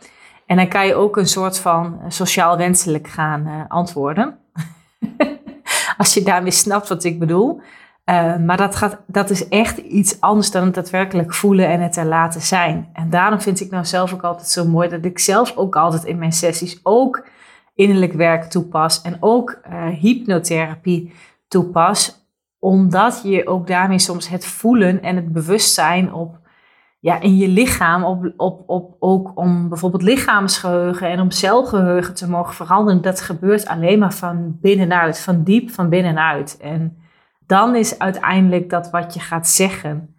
[0.45, 4.37] En dan kan je ook een soort van sociaal wenselijk gaan uh, antwoorden.
[5.97, 7.61] Als je daarmee snapt wat ik bedoel.
[8.45, 12.05] Maar dat, gaat, dat is echt iets anders dan het daadwerkelijk voelen en het er
[12.05, 12.89] laten zijn.
[12.93, 16.03] En daarom vind ik nou zelf ook altijd zo mooi dat ik zelf ook altijd
[16.03, 17.27] in mijn sessies ook
[17.81, 21.13] innerlijk werk toepas en ook uh, hypnotherapie
[21.47, 22.25] toepas,
[22.59, 26.39] omdat je ook daarmee soms het voelen en het bewustzijn op,
[26.99, 32.29] ja, in je lichaam, op, op, op, ook om bijvoorbeeld lichaamsgeheugen en om celgeheugen te
[32.29, 36.57] mogen veranderen, dat gebeurt alleen maar van binnenuit, van diep van binnenuit.
[36.57, 36.97] En
[37.45, 40.15] dan is uiteindelijk dat wat je gaat zeggen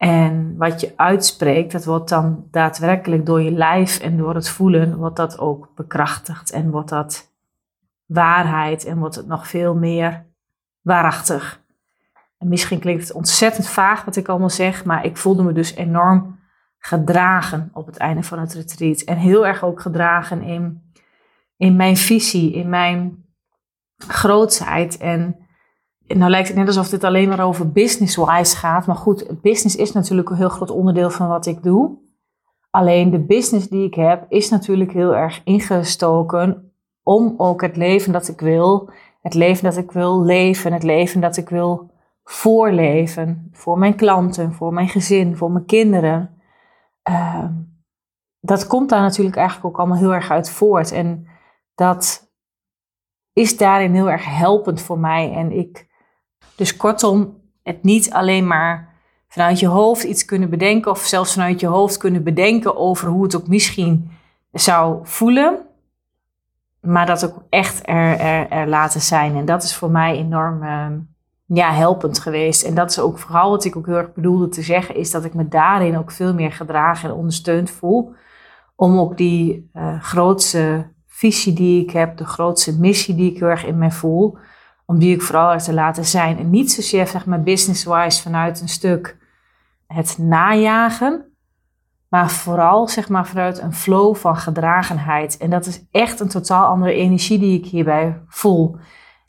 [0.00, 4.96] en wat je uitspreekt, dat wordt dan daadwerkelijk door je lijf en door het voelen,
[4.96, 7.32] wordt dat ook bekrachtigd en wordt dat
[8.06, 10.26] waarheid en wordt het nog veel meer
[10.80, 11.62] waarachtig.
[12.38, 15.74] En misschien klinkt het ontzettend vaag wat ik allemaal zeg, maar ik voelde me dus
[15.74, 16.38] enorm
[16.78, 19.00] gedragen op het einde van het retreat.
[19.00, 20.92] En heel erg ook gedragen in,
[21.56, 23.24] in mijn visie, in mijn
[23.96, 25.48] grootsheid en
[26.18, 28.86] nou lijkt het net alsof dit alleen maar over business-wise gaat.
[28.86, 31.98] Maar goed, business is natuurlijk een heel groot onderdeel van wat ik doe.
[32.70, 38.12] Alleen de business die ik heb is natuurlijk heel erg ingestoken om ook het leven
[38.12, 38.90] dat ik wil,
[39.20, 41.90] het leven dat ik wil leven, het leven dat ik wil
[42.24, 43.48] voorleven.
[43.52, 46.40] Voor mijn klanten, voor mijn gezin, voor mijn kinderen.
[47.10, 47.44] Uh,
[48.40, 50.92] dat komt daar natuurlijk eigenlijk ook allemaal heel erg uit voort.
[50.92, 51.26] En
[51.74, 52.30] dat
[53.32, 55.32] is daarin heel erg helpend voor mij.
[55.32, 55.88] En ik
[56.60, 58.88] dus kortom, het niet alleen maar
[59.28, 63.22] vanuit je hoofd iets kunnen bedenken, of zelfs vanuit je hoofd kunnen bedenken over hoe
[63.22, 64.10] het ook misschien
[64.52, 65.58] zou voelen,
[66.80, 69.36] maar dat ook echt er, er, er laten zijn.
[69.36, 70.86] En dat is voor mij enorm uh,
[71.46, 72.62] ja, helpend geweest.
[72.62, 75.24] En dat is ook vooral wat ik ook heel erg bedoelde te zeggen, is dat
[75.24, 78.14] ik me daarin ook veel meer gedragen en ondersteund voel.
[78.76, 83.48] Om ook die uh, grootste visie die ik heb, de grootste missie die ik heel
[83.48, 84.38] erg in mij voel,
[84.90, 86.38] om die ik vooral er te laten zijn.
[86.38, 89.16] En niet zozeer zeg maar business-wise vanuit een stuk
[89.86, 91.24] het najagen,
[92.08, 95.36] maar vooral zeg maar vanuit een flow van gedragenheid.
[95.36, 98.76] En dat is echt een totaal andere energie die ik hierbij voel.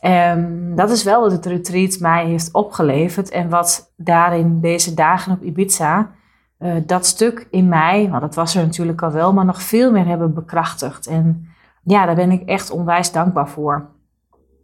[0.05, 5.33] Um, dat is wel wat het retreat mij heeft opgeleverd en wat daarin deze dagen
[5.33, 6.11] op Ibiza
[6.57, 9.91] eh, dat stuk in mij, want dat was er natuurlijk al wel, maar nog veel
[9.91, 11.07] meer hebben bekrachtigd.
[11.07, 11.47] En
[11.83, 13.99] ja, daar ben ik echt onwijs dankbaar voor.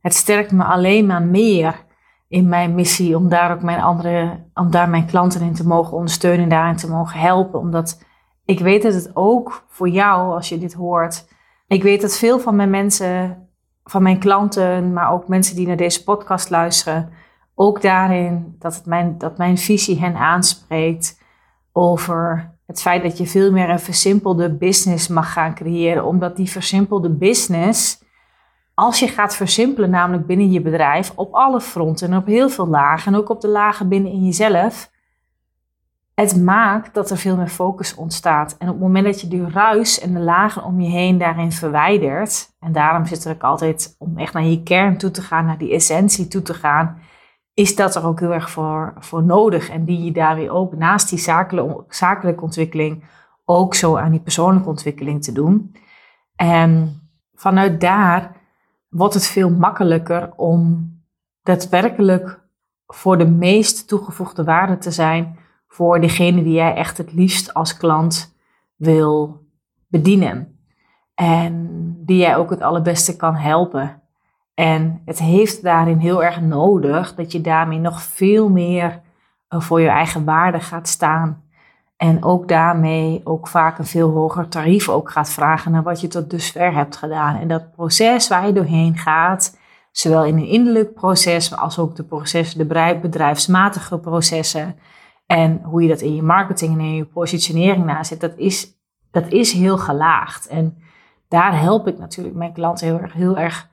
[0.02, 1.86] Het sterkt me alleen maar meer
[2.28, 5.98] in mijn missie om daar ook mijn andere, om daar mijn klanten in te mogen
[5.98, 7.60] ondersteunen en daarin te mogen helpen.
[7.60, 8.04] Omdat
[8.46, 11.28] ik weet dat het ook voor jou, als je dit hoort,
[11.68, 13.48] ik weet dat veel van mijn mensen,
[13.84, 17.10] van mijn klanten, maar ook mensen die naar deze podcast luisteren,
[17.56, 21.22] ook daarin dat, het mijn, dat mijn visie hen aanspreekt
[21.72, 26.06] over het feit dat je veel meer een versimpelde business mag gaan creëren.
[26.06, 28.04] Omdat die versimpelde business,
[28.80, 32.68] als je gaat versimpelen, namelijk binnen je bedrijf, op alle fronten en op heel veel
[32.68, 34.92] lagen, en ook op de lagen binnen in jezelf,
[36.14, 38.56] het maakt dat er veel meer focus ontstaat.
[38.58, 41.52] En op het moment dat je de ruis en de lagen om je heen daarin
[41.52, 45.46] verwijdert, en daarom zit er ook altijd om echt naar je kern toe te gaan,
[45.46, 47.00] naar die essentie toe te gaan,
[47.54, 49.70] is dat er ook heel erg voor, voor nodig.
[49.70, 53.04] En die je daar weer ook naast die zakelijke, zakelijke ontwikkeling
[53.46, 55.76] ook zo aan die persoonlijke ontwikkeling te doen.
[56.36, 57.02] En
[57.34, 58.37] vanuit daar
[58.98, 60.92] wordt het veel makkelijker om
[61.44, 62.40] daadwerkelijk
[62.88, 65.38] voor de meest toegevoegde waarde te zijn
[65.68, 68.36] voor degene die jij echt het liefst als klant
[68.76, 69.46] wil
[69.88, 70.60] bedienen.
[71.14, 71.68] En
[72.06, 74.02] die jij ook het allerbeste kan helpen.
[74.54, 79.02] En het heeft daarin heel erg nodig dat je daarmee nog veel meer
[79.48, 81.44] eh, voor je eigen waarde gaat staan.
[81.98, 86.08] En ook daarmee ook vaak een veel hoger tarief ook gaat vragen naar wat je
[86.08, 87.36] tot dusver hebt gedaan.
[87.36, 89.58] En dat proces waar je doorheen gaat,
[89.92, 94.76] zowel in een innerlijk proces als ook de processen, de bedrijfsmatige processen.
[95.26, 98.68] En hoe je dat in je marketing en in je positionering nazet, dat is,
[99.12, 100.48] dat is heel gelaagd.
[100.48, 100.78] En
[101.28, 103.70] daar help ik natuurlijk mijn klanten heel erg, heel erg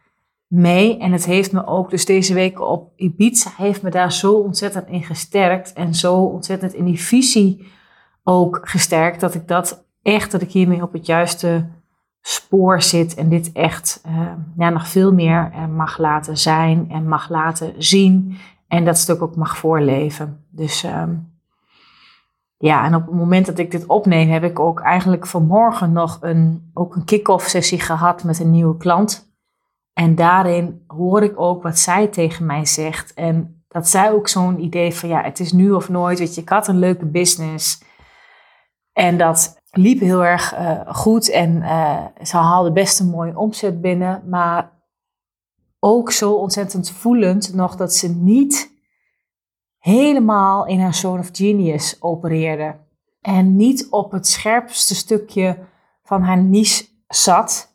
[0.46, 0.98] mee.
[0.98, 4.88] En het heeft me ook, dus deze week op Ibiza, heeft me daar zo ontzettend
[4.88, 5.72] in gesterkt.
[5.72, 7.72] En zo ontzettend in die visie
[8.24, 9.20] ook gesterkt.
[9.20, 11.66] Dat ik dat echt, dat ik hiermee op het juiste
[12.20, 13.14] spoor zit.
[13.14, 17.74] En dit echt uh, ja, nog veel meer uh, mag laten zijn en mag laten
[17.78, 18.38] zien.
[18.68, 20.44] En dat stuk ook mag voorleven.
[20.50, 21.32] Dus um,
[22.56, 26.18] ja, en op het moment dat ik dit opneem, heb ik ook eigenlijk vanmorgen nog
[26.20, 29.32] een, ook een kick-off sessie gehad met een nieuwe klant.
[29.92, 33.14] En daarin hoor ik ook wat zij tegen mij zegt.
[33.14, 36.18] En dat zij ook zo'n idee van ja, het is nu of nooit.
[36.18, 37.82] Weet je, ik had een leuke business.
[38.94, 41.30] En dat liep heel erg uh, goed.
[41.30, 44.22] En uh, ze haalde best een mooie omzet binnen.
[44.28, 44.72] Maar
[45.78, 48.72] ook zo ontzettend voelend nog dat ze niet
[49.78, 52.76] helemaal in haar zone of genius opereerde.
[53.20, 55.58] En niet op het scherpste stukje
[56.02, 57.72] van haar niche zat.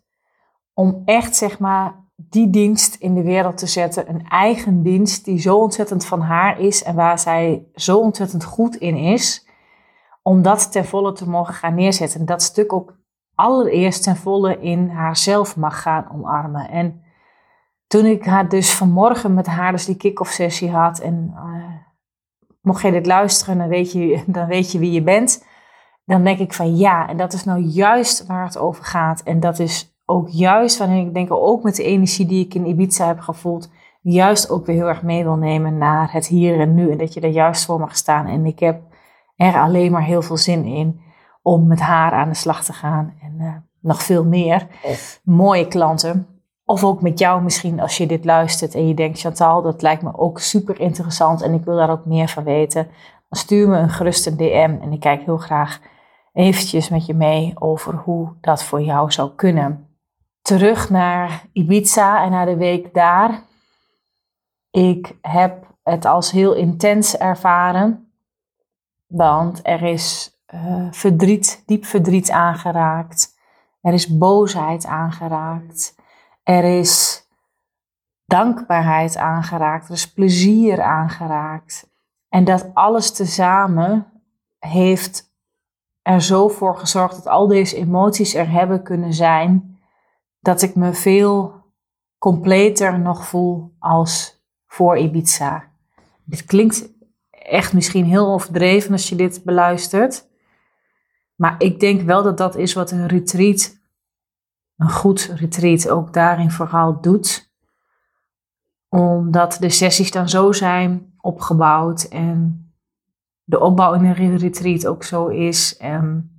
[0.74, 4.10] Om echt zeg maar die dienst in de wereld te zetten.
[4.10, 8.76] Een eigen dienst die zo ontzettend van haar is en waar zij zo ontzettend goed
[8.76, 9.48] in is.
[10.30, 12.20] Om dat ten volle te mogen gaan neerzetten.
[12.20, 12.98] En dat stuk ook
[13.36, 16.70] allereerst ten volle in haarzelf mag gaan omarmen.
[16.70, 17.02] En
[17.88, 21.00] toen ik haar dus vanmorgen met haar dus die kick-off sessie had.
[21.00, 21.66] En uh,
[22.62, 25.46] mocht je dit luisteren, dan weet, je, dan weet je wie je bent.
[26.06, 29.24] Dan denk ik van ja, en dat is nou juist waar het over gaat.
[29.24, 32.66] En dat is ook juist wanneer ik denk ook met de energie die ik in
[32.66, 33.72] Ibiza heb gevoeld,
[34.02, 36.92] juist ook weer heel erg mee wil nemen naar het hier en nu.
[36.92, 38.26] En dat je er juist voor mag staan.
[38.26, 38.89] En ik heb
[39.48, 41.02] er alleen maar heel veel zin in
[41.42, 43.14] om met haar aan de slag te gaan.
[43.22, 44.68] En uh, nog veel meer.
[45.24, 46.28] Mooie klanten.
[46.66, 50.02] Of ook met jou misschien als je dit luistert en je denkt, Chantal, dat lijkt
[50.02, 52.88] me ook super interessant en ik wil daar ook meer van weten.
[53.30, 55.80] Dan stuur me een gerust een DM en ik kijk heel graag
[56.34, 59.90] eventjes met je mee over hoe dat voor jou zou kunnen
[60.42, 63.44] terug naar Ibiza en naar de week daar.
[64.72, 68.09] Ik heb het als heel intens ervaren,
[69.10, 73.38] want er is uh, verdriet, diep verdriet aangeraakt.
[73.82, 75.96] Er is boosheid aangeraakt.
[76.44, 77.26] Er is
[78.26, 79.88] dankbaarheid aangeraakt.
[79.88, 81.90] Er is plezier aangeraakt.
[82.30, 84.08] En dat alles tezamen
[84.60, 85.34] heeft
[86.02, 89.80] er zo voor gezorgd dat al deze emoties er hebben kunnen zijn
[90.40, 91.64] dat ik me veel
[92.18, 95.64] completer nog voel als voor Ibiza.
[96.24, 96.90] Dit klinkt
[97.50, 100.28] echt misschien heel overdreven als je dit beluistert.
[101.36, 103.78] Maar ik denk wel dat dat is wat een retreat,
[104.76, 107.52] een goed retreat, ook daarin vooral doet.
[108.90, 112.64] Omdat de sessies dan zo zijn opgebouwd en
[113.44, 115.78] de opbouw in een retreat ook zo is.
[115.78, 116.32] En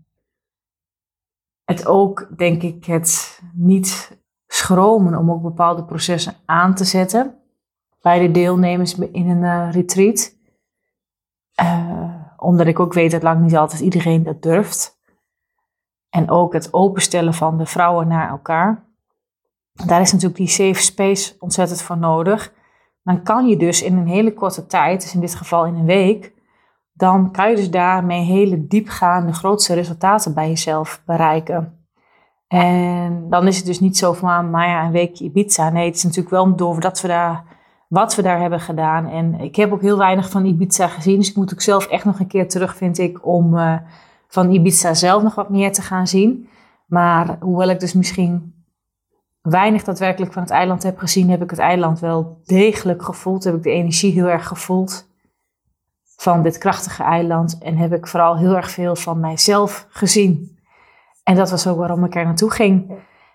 [1.65, 7.35] het ook, denk ik, het niet schromen om ook bepaalde processen aan te zetten
[8.01, 10.39] bij de deelnemers in een uh, retreat.
[11.63, 14.99] Uh, omdat ik ook weet dat lang niet altijd iedereen dat durft.
[16.11, 18.85] En ook het openstellen van de vrouwen naar elkaar.
[19.87, 22.53] Daar is natuurlijk die safe space ontzettend voor nodig.
[23.03, 25.85] Dan kan je dus in een hele korte tijd, dus in dit geval in een
[25.85, 26.33] week,
[26.93, 31.87] dan kan je dus daarmee hele diepgaande, grootste resultaten bij jezelf bereiken.
[32.49, 35.71] En dan is het dus niet zo van, maar ja, een weekje Ibiza.
[35.71, 37.45] Nee, het is natuurlijk wel door dat we daar,
[37.91, 39.07] wat we daar hebben gedaan.
[39.07, 42.05] En ik heb ook heel weinig van Ibiza gezien, dus ik moet ook zelf echt
[42.05, 43.77] nog een keer terug, vind ik, om uh,
[44.29, 46.49] van Ibiza zelf nog wat meer te gaan zien.
[46.87, 48.65] Maar hoewel ik dus misschien
[49.43, 53.45] weinig daadwerkelijk van het eiland heb gezien, heb ik het eiland wel degelijk gevoeld.
[53.45, 55.09] Heb ik de energie heel erg gevoeld
[56.17, 57.59] van dit krachtige eiland.
[57.59, 60.59] En heb ik vooral heel erg veel van mijzelf gezien.
[61.25, 62.93] En dat was ook waarom ik er naartoe ging.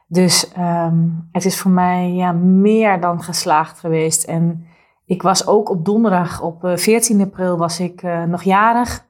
[0.08, 4.24] Dus um, het is voor mij ja, meer dan geslaagd geweest.
[4.24, 4.66] En
[5.06, 9.06] ik was ook op donderdag, op 14 eh, april, was ik uh, nog jarig.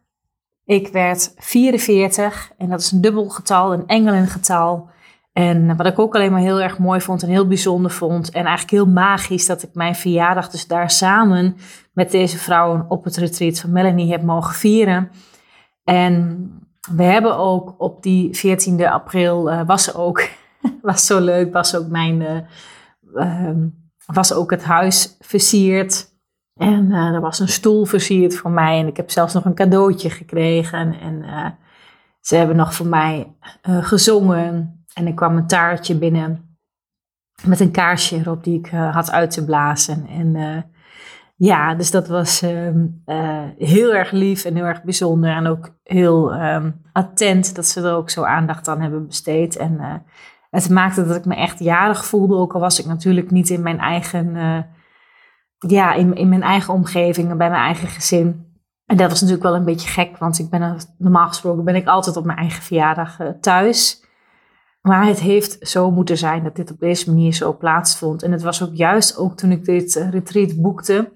[0.66, 4.90] Ik werd 44 en dat is een dubbel getal, een engelengetal.
[5.34, 8.30] En wat ik ook alleen maar heel erg mooi vond en heel bijzonder vond.
[8.30, 11.56] En eigenlijk heel magisch dat ik mijn verjaardag dus daar samen
[11.94, 15.12] met deze vrouwen op het retreat van Melanie heb mogen vieren.
[15.84, 16.50] En
[16.96, 20.30] we hebben ook op die 14e april, uh, was ook,
[20.82, 22.38] was zo leuk, was ook mijn, uh,
[23.14, 23.66] uh,
[24.06, 26.14] was ook het huis versierd.
[26.54, 30.10] En er was een stoel versierd voor mij en ik heb zelfs nog een cadeautje
[30.10, 31.00] gekregen.
[31.00, 31.26] En
[32.20, 36.58] ze hebben nog voor mij gezongen en er kwam een taartje binnen
[37.46, 40.08] met een kaarsje erop die ik had uit te blazen.
[40.08, 40.36] En
[41.38, 45.30] ja, dus dat was ehm, eh, heel erg lief en heel erg bijzonder.
[45.30, 49.58] En ook heel um, attent dat ze er ook zo aandacht aan hebben besteed.
[49.58, 49.94] En uh,
[50.56, 52.36] het maakte dat ik me echt jarig voelde.
[52.36, 54.60] Ook al was ik natuurlijk niet in mijn eigen, uh,
[55.58, 58.54] ja, in, in mijn eigen omgeving en bij mijn eigen gezin.
[58.86, 61.88] En dat was natuurlijk wel een beetje gek, want ik ben normaal gesproken ben ik
[61.88, 64.04] altijd op mijn eigen verjaardag thuis.
[64.82, 68.24] Maar het heeft zo moeten zijn dat dit op deze manier zo plaatsvond.
[68.24, 71.12] En het was ook juist ook toen ik dit retreat boekte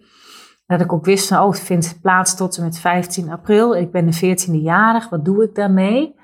[0.66, 3.76] dat ik ook wist van, oh, het vindt plaats tot en met 15 april.
[3.76, 6.16] Ik ben de 14e jarig, wat doe ik daarmee?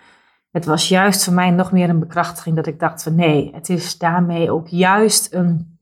[0.55, 3.69] Het was juist voor mij nog meer een bekrachtiging dat ik dacht van nee, het
[3.69, 5.79] is daarmee ook juist een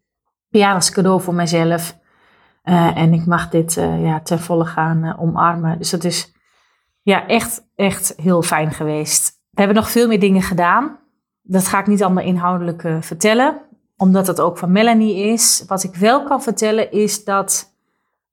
[0.91, 1.99] cadeau voor mijzelf.
[2.63, 5.77] Uh, en ik mag dit uh, ja, ten volle gaan uh, omarmen.
[5.77, 6.33] Dus dat is
[7.01, 9.31] ja, echt, echt heel fijn geweest.
[9.49, 10.99] We hebben nog veel meer dingen gedaan.
[11.41, 13.61] Dat ga ik niet allemaal inhoudelijk vertellen,
[13.97, 15.63] omdat het ook van Melanie is.
[15.67, 17.72] Wat ik wel kan vertellen is dat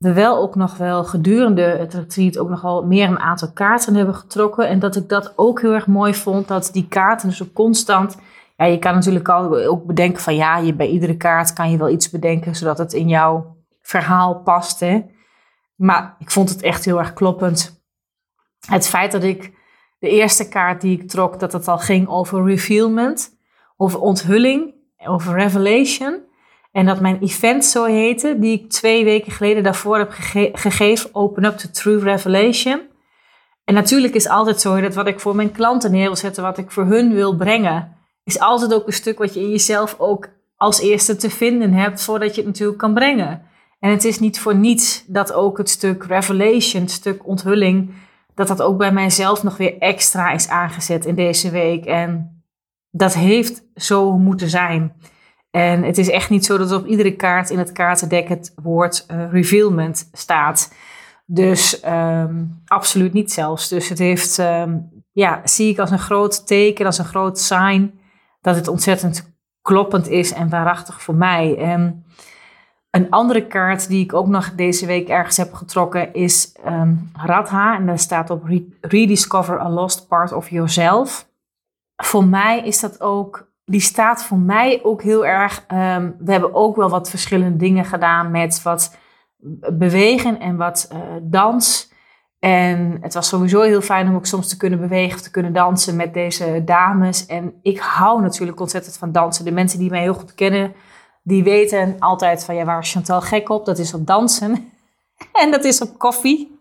[0.00, 4.14] we wel ook nog wel gedurende het retreat ook nogal meer een aantal kaarten hebben
[4.14, 4.68] getrokken.
[4.68, 8.16] En dat ik dat ook heel erg mooi vond, dat die kaarten dus ook constant...
[8.56, 11.88] Ja, je kan natuurlijk ook bedenken van ja, je, bij iedere kaart kan je wel
[11.88, 14.80] iets bedenken zodat het in jouw verhaal past.
[14.80, 15.04] Hè?
[15.74, 17.84] Maar ik vond het echt heel erg kloppend.
[18.66, 19.52] Het feit dat ik
[19.98, 23.38] de eerste kaart die ik trok, dat het al ging over revealment,
[23.76, 26.20] over onthulling, over revelation.
[26.72, 30.10] En dat mijn event zo heette, die ik twee weken geleden daarvoor heb
[30.52, 32.80] gegeven, Open Up to True Revelation.
[33.64, 36.58] En natuurlijk is altijd zo dat wat ik voor mijn klanten neer wil zetten, wat
[36.58, 40.28] ik voor hun wil brengen, is altijd ook een stuk wat je in jezelf ook
[40.56, 43.42] als eerste te vinden hebt, voordat je het natuurlijk kan brengen.
[43.78, 47.94] En het is niet voor niets dat ook het stuk revelation, het stuk onthulling,
[48.34, 51.84] dat dat ook bij mijzelf nog weer extra is aangezet in deze week.
[51.84, 52.42] En
[52.90, 54.92] dat heeft zo moeten zijn.
[55.50, 59.06] En het is echt niet zo dat op iedere kaart in het kaartendek het woord
[59.10, 60.72] uh, revealment staat.
[61.26, 63.68] Dus um, absoluut niet zelfs.
[63.68, 68.00] Dus het heeft, um, ja, zie ik als een groot teken, als een groot sign
[68.40, 71.56] dat het ontzettend kloppend is en waarachtig voor mij.
[71.56, 72.04] En
[72.90, 77.76] een andere kaart die ik ook nog deze week ergens heb getrokken is um, Radha.
[77.76, 78.48] En daar staat op
[78.80, 81.28] Rediscover a Lost Part of Yourself.
[81.96, 85.64] Voor mij is dat ook die staat voor mij ook heel erg.
[85.72, 88.96] Um, we hebben ook wel wat verschillende dingen gedaan met wat
[89.72, 91.92] bewegen en wat uh, dans.
[92.38, 95.52] En het was sowieso heel fijn om ook soms te kunnen bewegen of te kunnen
[95.52, 97.26] dansen met deze dames.
[97.26, 99.44] En ik hou natuurlijk ontzettend van dansen.
[99.44, 100.72] De mensen die mij heel goed kennen,
[101.22, 103.64] die weten altijd van ja, waar is Chantal gek op?
[103.64, 104.72] Dat is op dansen.
[105.42, 106.58] en dat is op koffie.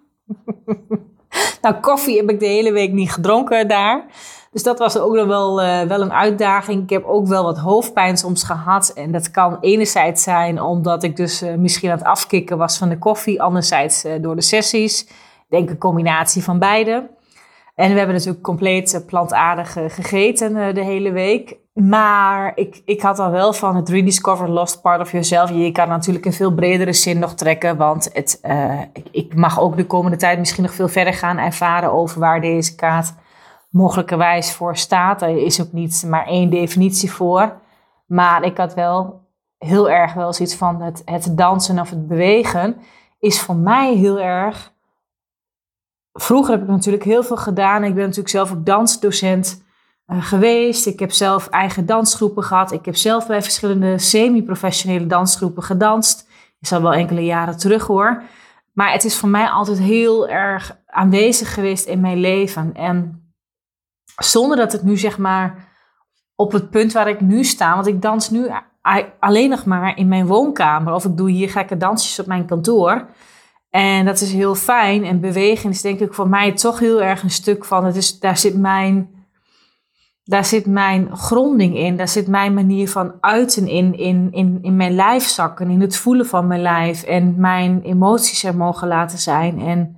[1.62, 4.06] nou, koffie heb ik de hele week niet gedronken daar.
[4.52, 6.84] Dus dat was ook nog wel, uh, wel een uitdaging.
[6.84, 8.92] Ik heb ook wel wat hoofdpijn soms gehad.
[8.96, 12.90] En dat kan enerzijds zijn omdat ik dus uh, misschien aan het afkicken was van
[12.90, 13.42] de koffie.
[13.42, 15.02] Anderzijds uh, door de sessies.
[15.02, 17.10] Ik denk een combinatie van beide.
[17.76, 21.58] En we hebben natuurlijk compleet plantaardig gegeten de hele week.
[21.74, 25.50] Maar ik, ik had al wel van het rediscover lost part of yourself.
[25.50, 27.78] Je kan natuurlijk in veel bredere zin nog trekken.
[27.78, 28.42] Want het,
[28.94, 32.42] ik, ik, mag ook de komende tijd misschien nog veel verder gaan ervaren over waar
[32.42, 33.14] deze kaart
[33.70, 35.22] mogelijkerwijs voor staat.
[35.22, 37.58] Er is ook niet maar één definitie voor.
[38.06, 42.78] Maar ik had wel heel erg wel zoiets van het, het dansen of het bewegen
[43.20, 44.74] is voor mij heel erg.
[46.14, 47.84] Vroeger heb ik natuurlijk heel veel gedaan.
[47.84, 49.64] Ik ben natuurlijk zelf ook dansdocent
[50.08, 50.86] uh, geweest.
[50.86, 52.72] Ik heb zelf eigen dansgroepen gehad.
[52.72, 56.28] Ik heb zelf bij verschillende semi-professionele dansgroepen gedanst.
[56.60, 58.24] Is al wel enkele jaren terug hoor.
[58.74, 62.74] Maar het is voor mij altijd heel erg aanwezig geweest in mijn leven.
[62.74, 63.19] En
[64.20, 65.68] zonder dat het nu zeg maar
[66.36, 67.74] op het punt waar ik nu sta.
[67.74, 68.48] Want ik dans nu
[69.20, 70.94] alleen nog maar in mijn woonkamer.
[70.94, 73.08] Of ik doe hier gekke dansjes op mijn kantoor.
[73.70, 75.06] En dat is heel fijn.
[75.06, 77.86] En bewegen is denk ik voor mij toch heel erg een stuk van.
[77.86, 79.10] Het is, daar, zit mijn,
[80.24, 81.98] daar zit mijn gronding in.
[81.98, 83.98] Daar zit mijn manier van uiten in.
[83.98, 85.70] In, in, in mijn lijf zakken.
[85.70, 87.04] In het voelen van mijn lijf.
[87.04, 89.60] En mijn emoties er mogen laten zijn.
[89.60, 89.98] En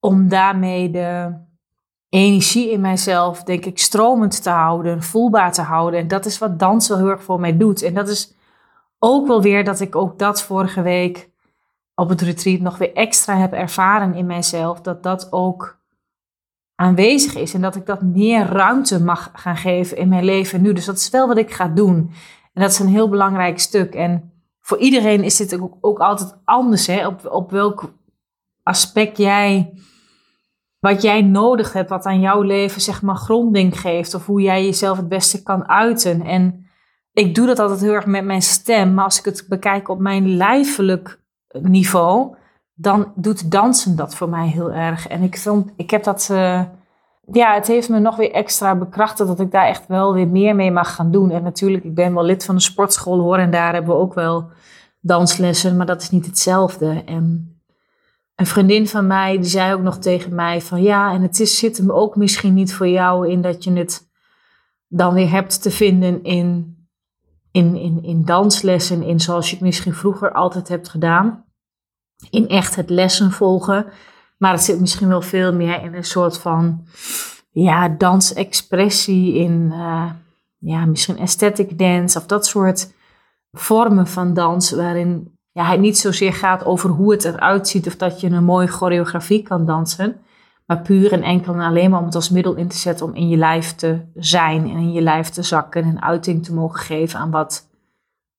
[0.00, 1.34] om daarmee de
[2.14, 6.00] energie in mijzelf, denk ik, stromend te houden, voelbaar te houden.
[6.00, 7.82] En dat is wat dans wel heel erg voor mij doet.
[7.82, 8.34] En dat is
[8.98, 11.30] ook wel weer dat ik ook dat vorige week
[11.94, 14.80] op het retreat nog weer extra heb ervaren in mijzelf.
[14.80, 15.78] Dat dat ook
[16.74, 20.72] aanwezig is en dat ik dat meer ruimte mag gaan geven in mijn leven nu.
[20.72, 22.10] Dus dat is wel wat ik ga doen.
[22.52, 23.94] En dat is een heel belangrijk stuk.
[23.94, 27.06] En voor iedereen is dit ook, ook altijd anders, hè?
[27.06, 27.92] Op, op welk
[28.62, 29.72] aspect jij
[30.84, 34.14] wat jij nodig hebt, wat aan jouw leven zeg maar gronding geeft.
[34.14, 36.22] Of hoe jij jezelf het beste kan uiten.
[36.22, 36.66] En
[37.12, 38.94] ik doe dat altijd heel erg met mijn stem.
[38.94, 42.36] Maar als ik het bekijk op mijn lijfelijk niveau,
[42.74, 45.08] dan doet dansen dat voor mij heel erg.
[45.08, 46.28] En ik, vond, ik heb dat...
[46.32, 46.62] Uh,
[47.32, 50.54] ja, het heeft me nog weer extra bekrachtigd dat ik daar echt wel weer meer
[50.54, 51.30] mee mag gaan doen.
[51.30, 53.38] En natuurlijk, ik ben wel lid van een sportschool hoor.
[53.38, 54.50] En daar hebben we ook wel
[55.00, 57.02] danslessen, maar dat is niet hetzelfde.
[57.06, 57.53] En
[58.34, 61.58] een vriendin van mij, die zei ook nog tegen mij van ja, en het is,
[61.58, 64.12] zit hem ook misschien niet voor jou in dat je het
[64.88, 66.76] dan weer hebt te vinden in,
[67.50, 71.44] in, in, in danslessen, in zoals je het misschien vroeger altijd hebt gedaan.
[72.30, 73.86] In echt het lessen volgen.
[74.38, 76.86] Maar het zit misschien wel veel meer in een soort van
[77.50, 80.10] ja, dansexpressie, in uh,
[80.58, 82.94] ja, misschien aesthetic dance of dat soort
[83.52, 87.96] vormen van dans, waarin ja, het niet zozeer gaat over hoe het eruit ziet of
[87.96, 90.20] dat je een mooie choreografie kan dansen.
[90.66, 93.14] Maar puur en enkel en alleen maar om het als middel in te zetten om
[93.14, 96.80] in je lijf te zijn en in je lijf te zakken en uiting te mogen
[96.80, 97.70] geven aan wat,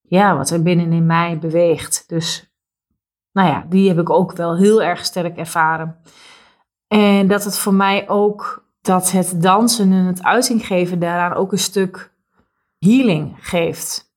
[0.02, 2.04] ja, wat er binnenin mij beweegt.
[2.08, 2.54] Dus
[3.32, 5.98] nou ja, die heb ik ook wel heel erg sterk ervaren.
[6.88, 11.52] En dat het voor mij ook, dat het dansen en het uiting geven daaraan ook
[11.52, 12.14] een stuk
[12.80, 14.14] healing geeft.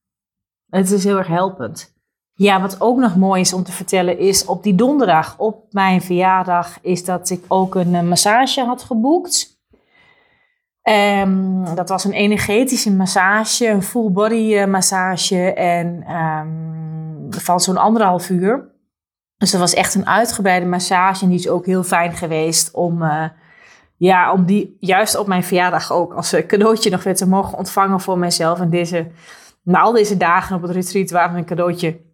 [0.69, 1.98] Het is heel erg helpend.
[2.39, 6.03] Ja, wat ook nog mooi is om te vertellen is op die donderdag op mijn
[6.03, 9.61] verjaardag is dat ik ook een eh, massage had geboekt.
[10.83, 17.77] Um, dat was een energetische massage, een full body eh, massage en um, van zo'n
[17.77, 18.71] anderhalf uur.
[19.37, 23.03] Dus dat was echt een uitgebreide massage en die is ook heel fijn geweest om,
[23.03, 23.25] uh,
[23.97, 28.01] ja, om die juist op mijn verjaardag ook als cadeautje nog weer te mogen ontvangen
[28.01, 28.61] voor mezelf.
[28.61, 29.11] En deze,
[29.63, 32.07] na al deze dagen op het retreat waren een cadeautje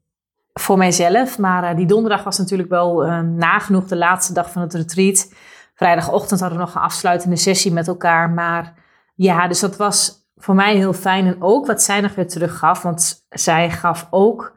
[0.61, 1.39] voor mijzelf.
[1.39, 5.33] Maar uh, die donderdag was natuurlijk wel uh, nagenoeg de laatste dag van het retreat.
[5.75, 8.31] Vrijdagochtend hadden we nog een afsluitende sessie met elkaar.
[8.31, 8.75] Maar
[9.15, 11.27] ja, dus dat was voor mij heel fijn.
[11.27, 12.83] En ook wat zij nog weer teruggaf.
[12.83, 14.57] Want zij gaf ook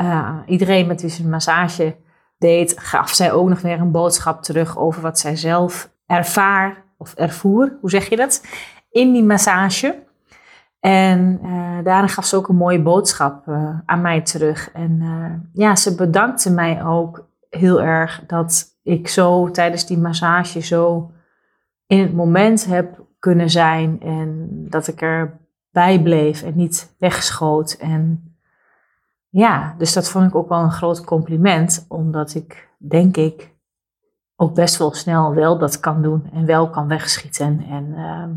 [0.00, 1.96] uh, iedereen met wie ze een massage
[2.38, 7.14] deed, gaf zij ook nog weer een boodschap terug over wat zij zelf ervaar of
[7.14, 7.76] ervoer.
[7.80, 8.42] Hoe zeg je dat?
[8.90, 10.03] In die massage.
[10.84, 14.70] En uh, daarin gaf ze ook een mooie boodschap uh, aan mij terug.
[14.72, 20.60] En uh, ja, ze bedankte mij ook heel erg dat ik zo tijdens die massage
[20.60, 21.10] zo
[21.86, 24.00] in het moment heb kunnen zijn.
[24.00, 27.72] En dat ik erbij bleef en niet wegschoot.
[27.72, 28.34] En
[29.28, 31.84] ja, dus dat vond ik ook wel een groot compliment.
[31.88, 33.54] Omdat ik, denk ik,
[34.36, 37.64] ook best wel snel wel dat kan doen en wel kan wegschieten.
[37.68, 38.34] En ehm,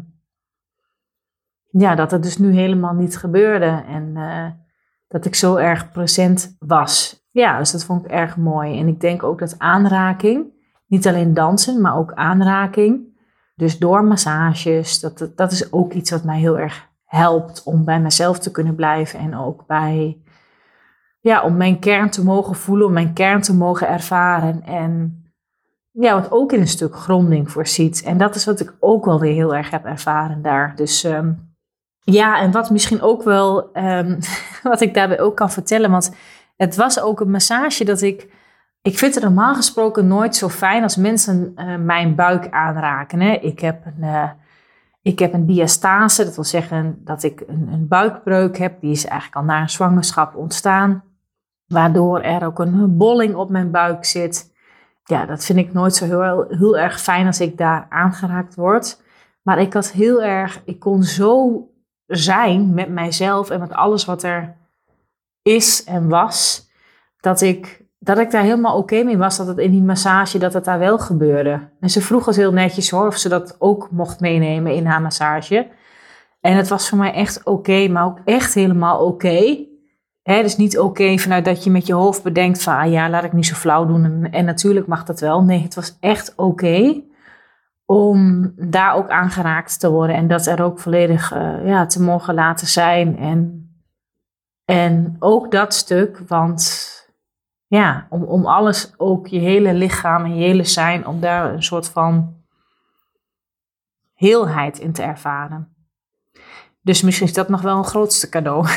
[1.78, 3.84] ja, dat het dus nu helemaal niet gebeurde.
[3.88, 4.46] En uh,
[5.08, 7.26] dat ik zo erg present was.
[7.32, 8.80] Ja, dus dat vond ik erg mooi.
[8.80, 10.46] En ik denk ook dat aanraking,
[10.88, 13.16] niet alleen dansen, maar ook aanraking.
[13.56, 18.02] Dus door massages, dat, dat is ook iets wat mij heel erg helpt om bij
[18.02, 19.20] mezelf te kunnen blijven.
[19.20, 20.22] En ook bij,
[21.20, 24.64] ja, om mijn kern te mogen voelen, om mijn kern te mogen ervaren.
[24.64, 25.22] En
[25.92, 28.04] ja, wat ook in een stuk gronding voorziet.
[28.04, 30.76] En dat is wat ik ook wel weer heel erg heb ervaren daar.
[30.76, 31.47] Dus um,
[32.12, 34.18] Ja, en wat misschien ook wel, um,
[34.64, 36.16] wat ik daarbij ook kan vertellen, want
[36.58, 38.30] het was ook een massage dat ik,
[38.82, 43.22] ik vind het normaal gesproken nooit zo fijn als mensen uh, mijn buik aanraken.
[43.22, 43.32] Hè.
[43.32, 44.30] Ik heb een, uh,
[45.02, 49.06] ik heb een diastase, dat wil zeggen dat ik een, een buikbreuk heb, die is
[49.06, 51.04] eigenlijk al na een zwangerschap ontstaan,
[51.66, 54.54] waardoor er ook een bolling op mijn buik zit.
[55.04, 59.02] Ja, dat vind ik nooit zo heel, heel erg fijn als ik daar aangeraakt word.
[59.42, 61.62] Maar ik had heel erg, ik kon zo
[62.08, 64.56] zijn met mijzelf en met alles wat er
[65.42, 66.70] is en was,
[67.20, 70.54] dat ik, dat ik daar helemaal oké mee was dat het in die massage, dat
[70.54, 71.70] het daar wel gebeurde.
[71.80, 75.02] En ze vroeg ons heel netjes hoor, of ze dat ook mocht meenemen in haar
[75.02, 75.68] massage.
[76.42, 79.68] En het was voor mij echt oké, maar ook echt helemaal oké.
[80.24, 80.42] Okay.
[80.42, 83.34] dus niet oké vanuit dat je met je hoofd bedenkt van, ah ja, laat ik
[83.34, 84.04] niet zo flauw doen.
[84.04, 85.44] En, en natuurlijk mag dat wel.
[85.44, 87.02] Nee, het was echt oké
[87.90, 92.34] om daar ook aangeraakt te worden en dat er ook volledig uh, ja, te mogen
[92.34, 93.18] laten zijn.
[93.18, 93.70] En,
[94.66, 96.92] en ook dat stuk, want
[97.68, 101.64] ja, om, om alles, ook je hele lichaam en je hele zijn, om daar een
[101.64, 102.36] soort van
[104.14, 105.77] heelheid in te ervaren.
[106.88, 108.68] Dus misschien is dat nog wel een grootste cadeau.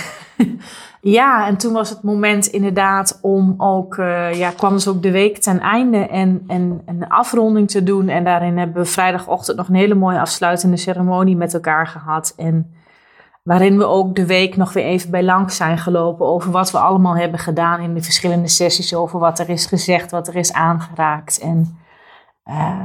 [1.00, 5.10] ja, en toen was het moment inderdaad om ook, uh, ja, kwam dus ook de
[5.10, 8.08] week ten einde en, en een afronding te doen.
[8.08, 12.34] En daarin hebben we vrijdagochtend nog een hele mooie afsluitende ceremonie met elkaar gehad.
[12.36, 12.74] En
[13.42, 16.78] waarin we ook de week nog weer even bij langs zijn gelopen over wat we
[16.78, 18.94] allemaal hebben gedaan in de verschillende sessies.
[18.94, 21.38] Over wat er is gezegd, wat er is aangeraakt.
[21.38, 21.78] En
[22.44, 22.76] uh,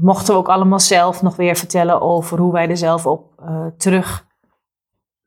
[0.00, 3.66] mochten we ook allemaal zelf nog weer vertellen over hoe wij er zelf op uh,
[3.76, 4.25] terug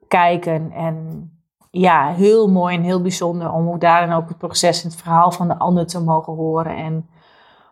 [0.10, 0.72] kijken.
[0.72, 1.30] En
[1.72, 5.32] ja, heel mooi en heel bijzonder om ook daarin ook het proces en het verhaal
[5.32, 6.76] van de ander te mogen horen.
[6.76, 7.10] En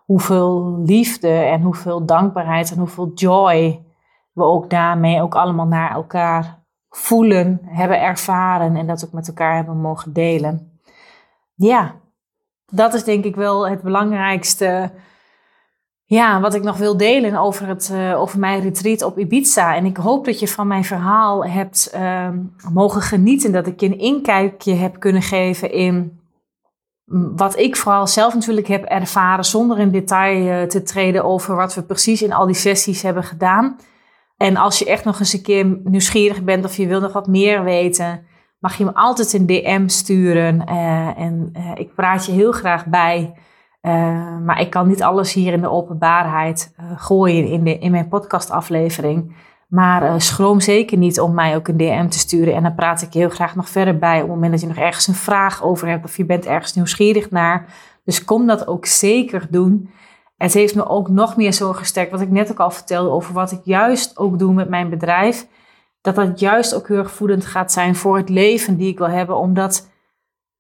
[0.06, 3.86] hoeveel liefde en hoeveel dankbaarheid en hoeveel joy
[4.34, 9.56] we ook daarmee ook allemaal naar elkaar voelen, hebben ervaren en dat ook met elkaar
[9.56, 10.80] hebben mogen delen.
[11.56, 11.96] Ja,
[12.66, 14.92] dat is denk ik wel het belangrijkste
[16.10, 19.76] ja, wat ik nog wil delen over, het, uh, over mijn retreat op Ibiza.
[19.76, 22.30] En ik hoop dat je van mijn verhaal hebt uh,
[22.74, 23.52] mogen genieten.
[23.52, 26.20] Dat ik je een inkijkje heb kunnen geven in
[27.36, 29.46] wat ik vooral zelf natuurlijk heb ervaren.
[29.46, 33.24] Zonder in detail uh, te treden over wat we precies in al die sessies hebben
[33.24, 33.78] gedaan.
[34.38, 37.28] En als je echt nog eens een keer nieuwsgierig bent of je wil nog wat
[37.28, 38.26] meer weten,
[38.60, 40.64] mag je me altijd een DM sturen.
[40.70, 43.34] Uh, en ik praat je heel graag bij.
[43.88, 47.92] Uh, maar ik kan niet alles hier in de openbaarheid uh, gooien in, de, in
[47.92, 49.36] mijn podcastaflevering.
[49.68, 52.54] Maar uh, schroom zeker niet om mij ook een DM te sturen.
[52.54, 54.16] En dan praat ik heel graag nog verder bij.
[54.16, 56.74] Op het moment dat je nog ergens een vraag over hebt of je bent ergens
[56.74, 57.66] nieuwsgierig naar.
[58.04, 59.90] Dus kom dat ook zeker doen.
[60.38, 63.34] Het heeft me ook nog meer zo gesterkt, wat ik net ook al vertelde over
[63.34, 65.48] wat ik juist ook doe met mijn bedrijf.
[66.02, 69.10] Dat dat juist ook heel erg voedend gaat zijn voor het leven die ik wil
[69.10, 69.38] hebben.
[69.38, 69.88] Omdat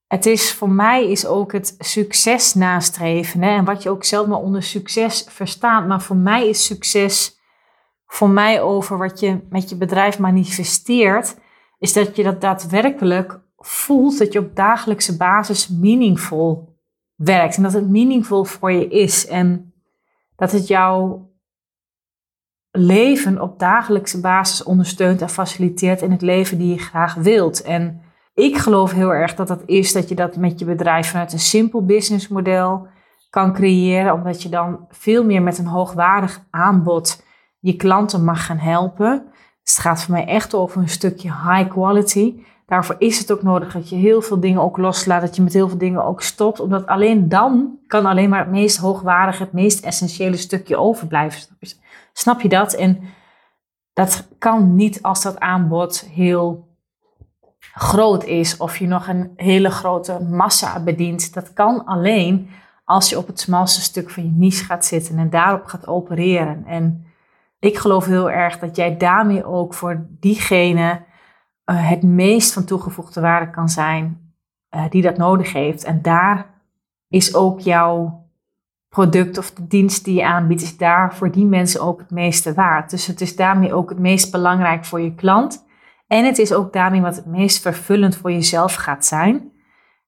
[0.08, 3.41] het is voor mij is ook het succes nastreven.
[3.41, 3.49] Hè?
[3.49, 5.88] En wat je ook zelf maar onder succes verstaat.
[5.88, 7.39] Maar voor mij is succes,
[8.05, 11.36] voor mij over wat je met je bedrijf manifesteert,
[11.80, 16.76] is dat je dat daadwerkelijk voelt, dat je op dagelijkse basis meaningful
[17.16, 17.58] werkt.
[17.58, 19.28] En dat het meaningful voor je is.
[19.28, 19.74] En
[20.36, 21.30] dat het jouw
[22.72, 27.62] leven op dagelijkse basis ondersteunt en faciliteert in het leven die je graag wilt.
[27.62, 28.01] En
[28.38, 31.39] ik geloof heel erg dat dat is dat je dat met je bedrijf vanuit een
[31.39, 32.88] simpel businessmodel
[33.29, 37.23] kan creëren, omdat je dan veel meer met een hoogwaardig aanbod
[37.59, 39.23] je klanten mag gaan helpen.
[39.63, 42.35] Dus het gaat voor mij echt over een stukje high quality.
[42.65, 45.53] Daarvoor is het ook nodig dat je heel veel dingen ook loslaat, dat je met
[45.53, 49.53] heel veel dingen ook stopt, omdat alleen dan kan alleen maar het meest hoogwaardige, het
[49.53, 51.57] meest essentiële stukje overblijven.
[52.13, 52.73] Snap je dat?
[52.73, 52.99] En
[53.93, 56.66] dat kan niet als dat aanbod heel
[57.60, 61.34] groot is of je nog een hele grote massa bedient.
[61.34, 62.49] Dat kan alleen
[62.84, 66.66] als je op het smalste stuk van je niche gaat zitten en daarop gaat opereren.
[66.66, 67.05] En
[67.60, 71.05] ik geloof heel erg dat jij daarmee ook voor diegene
[71.66, 74.34] uh, het meest van toegevoegde waarde kan zijn
[74.76, 75.84] uh, die dat nodig heeft.
[75.84, 76.45] En daar
[77.08, 78.26] is ook jouw
[78.89, 82.53] product of de dienst die je aanbiedt, is daar voor die mensen ook het meeste
[82.53, 82.89] waard.
[82.89, 85.66] Dus het is daarmee ook het meest belangrijk voor je klant.
[86.08, 89.51] En het is ook daarmee wat het meest vervullend voor jezelf gaat zijn.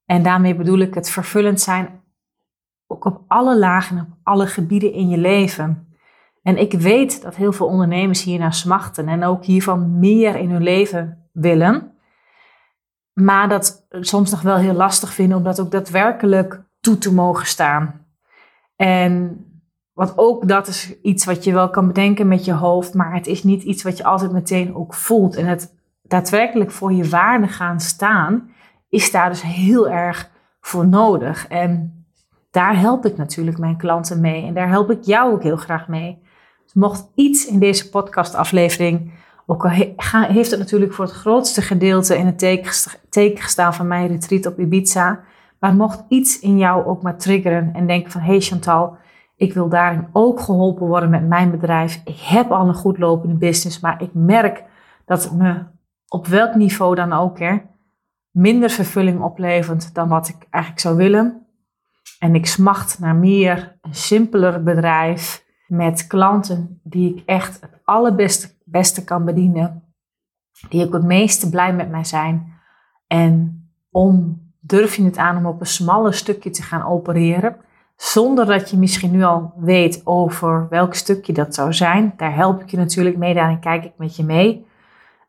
[0.06, 2.02] En daarmee bedoel ik het vervullend zijn
[2.92, 5.88] ook op alle lagen, op alle gebieden in je leven.
[6.42, 10.64] En ik weet dat heel veel ondernemers hiernaar smachten en ook hiervan meer in hun
[10.64, 11.92] leven willen.
[13.14, 17.46] Maar dat soms nog wel heel lastig vinden om dat ook daadwerkelijk toe te mogen
[17.46, 18.06] staan.
[18.76, 19.44] En
[19.94, 23.28] wat ook dat is iets wat je wel kan bedenken met je hoofd, maar het
[23.28, 25.36] is niet iets wat je altijd meteen ook voelt.
[25.36, 25.79] En het
[26.10, 28.50] daadwerkelijk voor je waarde gaan staan,
[28.90, 30.30] is daar dus heel erg
[30.62, 31.48] voor nodig.
[31.48, 32.04] En
[32.52, 34.46] daar help ik natuurlijk mijn klanten mee.
[34.46, 36.22] En daar help ik jou ook heel graag mee.
[36.64, 39.12] Dus mocht iets in deze podcastaflevering,
[39.46, 39.72] ook al
[40.12, 42.38] heeft het natuurlijk voor het grootste gedeelte in het
[43.10, 45.20] teken gestaan van mijn retreat op Ibiza.
[45.60, 48.98] Maar mocht iets in jou ook maar triggeren en denken van, hé hey Chantal,
[49.36, 52.02] ik wil daarin ook geholpen worden met mijn bedrijf.
[52.06, 54.64] Ik heb al een goed lopende business, maar ik merk
[55.06, 55.64] dat me
[56.10, 57.58] op welk niveau dan ook hè,
[58.32, 61.48] minder vervulling oplevert dan wat ik eigenlijk zou willen.
[62.20, 68.50] En ik smacht naar meer, een simpeler bedrijf met klanten die ik echt het allerbeste
[68.64, 69.84] beste kan bedienen.
[70.70, 72.54] Die ook het meeste blij met mij zijn.
[73.08, 77.56] En om durf je het aan om op een smaller stukje te gaan opereren.
[77.96, 82.14] Zonder dat je misschien nu al weet over welk stukje dat zou zijn.
[82.18, 84.68] Daar help ik je natuurlijk mee, daarin kijk ik met je mee.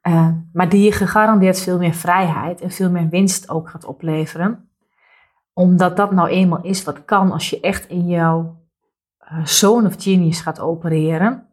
[0.09, 4.71] Uh, maar die je gegarandeerd veel meer vrijheid en veel meer winst ook gaat opleveren
[5.61, 8.59] omdat dat nou eenmaal is wat kan als je echt in jouw
[9.63, 11.47] uh, of genius gaat opereren.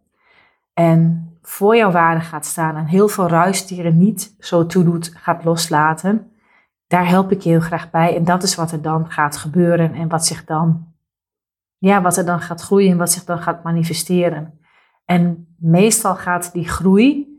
[0.73, 6.31] En voor jouw waarde gaat staan en heel veel ruisdieren niet zo toedoet, gaat loslaten.
[6.87, 8.15] Daar help ik je heel graag bij.
[8.15, 10.93] En dat is wat er dan gaat gebeuren en wat zich dan,
[11.77, 14.59] ja, wat er dan gaat groeien en wat zich dan gaat manifesteren.
[15.05, 17.36] En meestal gaat die groei,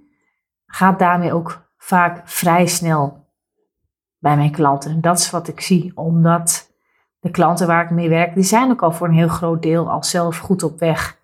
[0.69, 3.27] gaat daarmee ook vaak vrij snel
[4.19, 4.91] bij mijn klanten.
[4.91, 6.71] En dat is wat ik zie, omdat
[7.21, 9.91] de klanten waar ik mee werk, die zijn ook al voor een heel groot deel
[9.91, 11.16] al zelf goed op weg.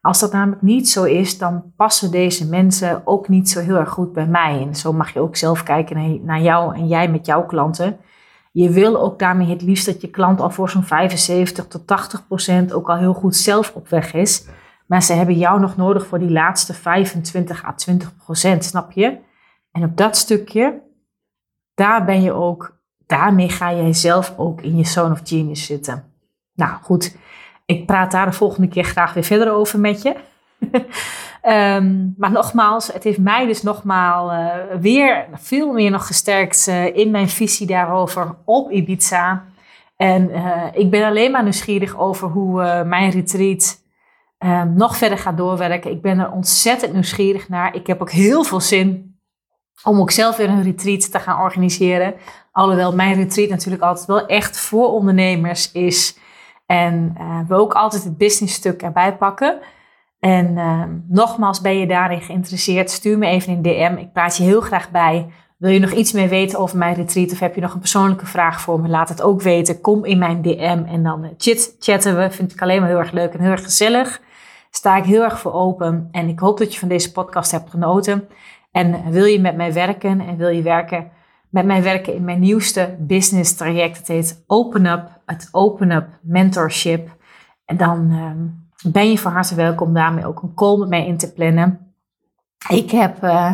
[0.00, 3.88] Als dat namelijk niet zo is, dan passen deze mensen ook niet zo heel erg
[3.88, 4.60] goed bij mij.
[4.60, 7.96] En zo mag je ook zelf kijken naar jou en jij met jouw klanten.
[8.52, 12.26] Je wil ook daarmee het liefst dat je klant al voor zo'n 75 tot 80
[12.26, 14.46] procent ook al heel goed zelf op weg is.
[14.86, 19.18] Maar ze hebben jou nog nodig voor die laatste 25 à 20 procent, snap je?
[19.72, 20.84] En op dat stukje
[21.76, 26.04] daar ben je ook, daarmee ga jij zelf ook in je zone of genius zitten.
[26.54, 27.16] Nou goed,
[27.66, 30.14] ik praat daar de volgende keer graag weer verder over met je.
[31.42, 36.96] um, maar nogmaals, het heeft mij dus nogmaals uh, weer veel meer nog gesterkt uh,
[36.96, 39.44] in mijn visie daarover op Ibiza.
[39.96, 43.84] En uh, ik ben alleen maar nieuwsgierig over hoe mijn retreat
[44.46, 45.90] ehm, nog verder gaat doorwerken.
[45.90, 47.74] Ik ben er ontzettend nieuwsgierig naar.
[47.74, 49.18] Ik heb ook heel veel zin
[49.82, 52.14] om ook zelf weer een retreat te gaan organiseren.
[52.52, 56.18] Alhoewel mijn retreat natuurlijk altijd wel echt voor ondernemers is.
[56.66, 59.58] En uh, we ook altijd het business stuk erbij pakken.
[60.18, 62.90] En uh, nogmaals, ben je daarin geïnteresseerd?
[62.90, 63.96] Stuur me even een DM.
[63.98, 65.26] Ik praat je heel graag bij.
[65.56, 68.26] Wil je nog iets meer weten over mijn retreat of heb je nog een persoonlijke
[68.26, 68.88] vraag voor me?
[68.88, 69.80] Laat het ook weten.
[69.80, 72.30] Kom in mijn DM en dan uh, chit chatten we.
[72.30, 74.20] Vind ik alleen maar heel erg leuk en heel erg gezellig.
[74.76, 76.08] Sta ik heel erg voor open.
[76.10, 78.28] En ik hoop dat je van deze podcast hebt genoten.
[78.70, 81.10] En wil je met mij werken en wil je werken
[81.50, 83.98] met mij werken in mijn nieuwste business traject.
[83.98, 87.16] Het heet Open Up, het Open Up Mentorship.
[87.64, 91.16] En dan ehm, ben je van harte welkom daarmee ook een call met mij in
[91.16, 91.94] te plannen.
[92.68, 93.52] Ik heb uh,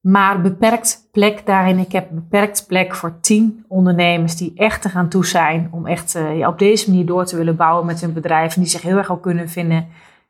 [0.00, 1.78] maar beperkt plek daarin.
[1.78, 6.16] Ik heb beperkt plek voor tien ondernemers die echt te gaan toe zijn om echt
[6.16, 8.54] uh, op deze manier door te willen bouwen met hun bedrijf.
[8.54, 9.88] En die zich heel erg ook kunnen vinden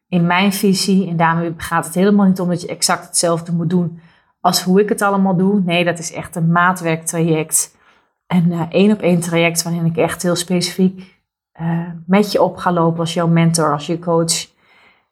[0.09, 1.09] in mijn visie.
[1.09, 4.01] En daarmee gaat het helemaal niet om dat je exact hetzelfde moet doen
[4.41, 5.61] als hoe ik het allemaal doe.
[5.61, 7.77] Nee, dat is echt een maatwerktraject.
[8.27, 11.17] En uh, één op één traject waarin ik echt heel specifiek
[11.61, 14.47] uh, met je op ga lopen als jouw mentor, als je coach.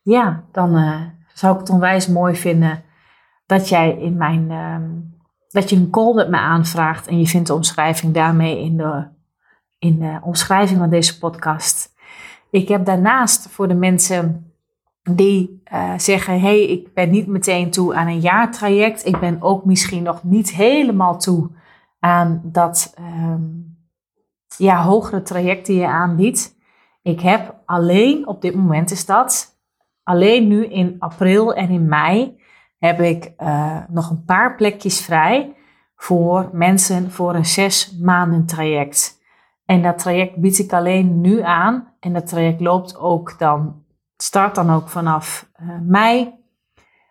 [0.02, 1.00] Ja, dan uh,
[1.32, 2.82] zou ik het onwijs mooi vinden
[3.46, 4.90] dat jij in mijn, ehm,
[5.48, 9.06] dat je een call met me aanvraagt en je vindt de omschrijving daarmee in de,
[9.78, 11.94] in de omschrijving van deze podcast.
[12.50, 14.53] Ik heb daarnaast voor de mensen
[15.10, 19.06] die uh, zeggen: hey, ik ben niet meteen toe aan een jaartraject.
[19.06, 21.50] Ik ben ook misschien nog niet helemaal toe
[21.98, 23.76] aan dat um,
[24.56, 26.56] ja, hogere traject die je aanbiedt.
[27.02, 29.58] Ik heb alleen, op dit moment is dat,
[30.02, 32.40] alleen nu in april en in mei
[32.78, 35.56] heb ik uh, nog een paar plekjes vrij
[35.96, 39.22] voor mensen voor een zes maanden traject.
[39.64, 41.92] En dat traject bied ik alleen nu aan.
[42.00, 43.83] En dat traject loopt ook dan
[44.16, 46.34] start dan ook vanaf uh, mei,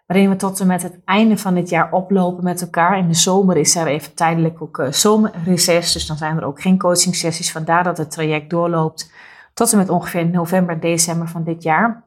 [0.06, 2.98] waarin we tot en met het einde van dit jaar oplopen met elkaar.
[2.98, 6.62] In de zomer is er even tijdelijk ook uh, zomerreces, dus dan zijn er ook
[6.62, 7.52] geen coaching sessies.
[7.52, 9.12] Vandaar dat het traject doorloopt
[9.54, 12.04] tot en met ongeveer november, december van dit jaar.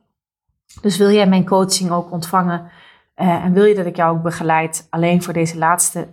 [0.81, 2.71] Dus wil jij mijn coaching ook ontvangen
[3.17, 6.09] uh, en wil je dat ik jou ook begeleid alleen voor deze laatste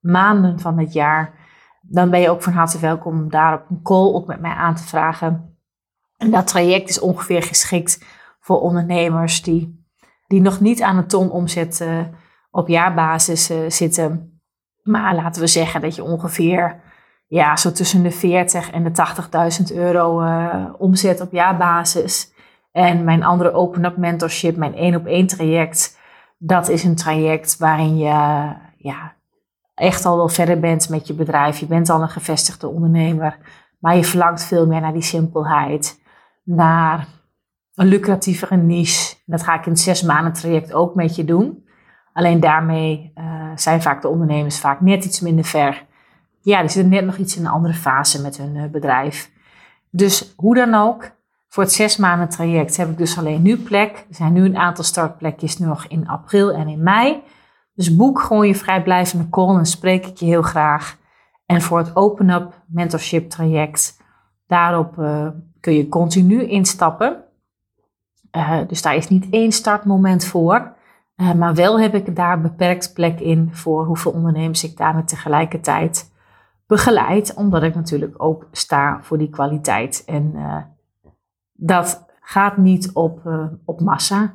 [0.00, 1.34] maanden van het jaar,
[1.80, 4.50] dan ben je ook van harte welkom om daar op een call ook met mij
[4.50, 5.51] aan te vragen.
[6.22, 8.04] En dat traject is ongeveer geschikt
[8.40, 9.86] voor ondernemers die,
[10.26, 12.00] die nog niet aan een ton omzet uh,
[12.50, 14.40] op jaarbasis uh, zitten.
[14.82, 16.80] Maar laten we zeggen dat je ongeveer
[17.26, 18.92] ja, zo tussen de 40 en de
[19.70, 22.32] 80.000 euro uh, omzet op jaarbasis.
[22.72, 25.98] En mijn andere Open Up Mentorship, mijn één op één traject,
[26.38, 29.14] dat is een traject waarin je ja,
[29.74, 31.58] echt al wel verder bent met je bedrijf.
[31.58, 33.38] Je bent al een gevestigde ondernemer,
[33.78, 36.00] maar je verlangt veel meer naar die simpelheid,
[36.42, 37.06] naar
[37.74, 39.14] een lucratievere niche.
[39.26, 41.64] Dat ga ik in het zes maanden traject ook met je doen.
[42.12, 45.86] Alleen daarmee uh, zijn vaak de ondernemers vaak net iets minder ver.
[46.40, 49.30] Ja, die zitten net nog iets in een andere fase met hun uh, bedrijf.
[49.90, 51.10] Dus hoe dan ook,
[51.48, 54.06] voor het zes maanden traject heb ik dus alleen nu plek.
[54.08, 57.22] Er zijn nu een aantal startplekjes nog in april en in mei.
[57.74, 60.96] Dus boek gewoon je vrijblijvende call en spreek ik je heel graag.
[61.46, 64.02] En voor het Open Up Mentorship traject,
[64.46, 65.28] daarop uh,
[65.62, 67.24] kun je continu instappen.
[68.36, 70.72] Uh, dus daar is niet één startmoment voor.
[71.16, 76.10] Uh, maar wel heb ik daar beperkt plek in voor hoeveel ondernemers ik daarmee tegelijkertijd
[76.66, 77.34] begeleid.
[77.34, 80.02] Omdat ik natuurlijk ook sta voor die kwaliteit.
[80.06, 80.34] En
[81.52, 83.20] dat gaat niet op,
[83.64, 84.34] op massa.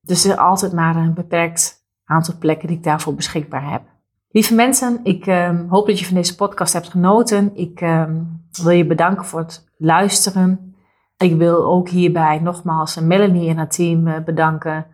[0.00, 3.82] Dus er is altijd maar een beperkt aantal plekken die ik daarvoor beschikbaar heb.
[4.30, 7.56] Lieve mensen, ik um, hoop dat je van deze podcast hebt genoten.
[7.56, 10.74] Ik um, wil je bedanken voor het luisteren.
[11.16, 14.86] Ik wil ook hierbij nogmaals Melanie en haar team uh, bedanken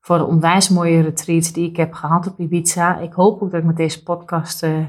[0.00, 2.98] voor de onwijs mooie retreat die ik heb gehad op Ibiza.
[2.98, 4.86] Ik hoop ook dat ik met deze podcast uh,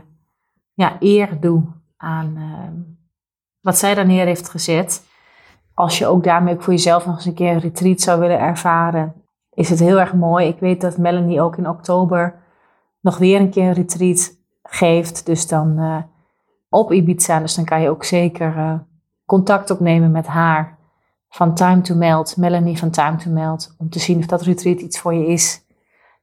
[0.73, 1.63] ja, eer doe
[1.97, 2.83] aan uh,
[3.61, 5.05] wat zij daar neer heeft gezet.
[5.73, 9.13] Als je ook daarmee voor jezelf nog eens een keer een retreat zou willen ervaren,
[9.53, 10.47] is het heel erg mooi.
[10.47, 12.35] Ik weet dat Melanie ook in oktober
[13.01, 15.25] nog weer een keer een retreat geeft.
[15.25, 15.97] Dus dan uh,
[16.69, 17.39] op Ibiza.
[17.39, 18.83] Dus dan kan je ook zeker
[19.31, 20.77] contact opnemen met haar
[21.29, 22.37] van Time to Melt.
[22.37, 23.75] Melanie van Time to Melt.
[23.77, 25.65] Om te zien of dat retreat iets voor je is.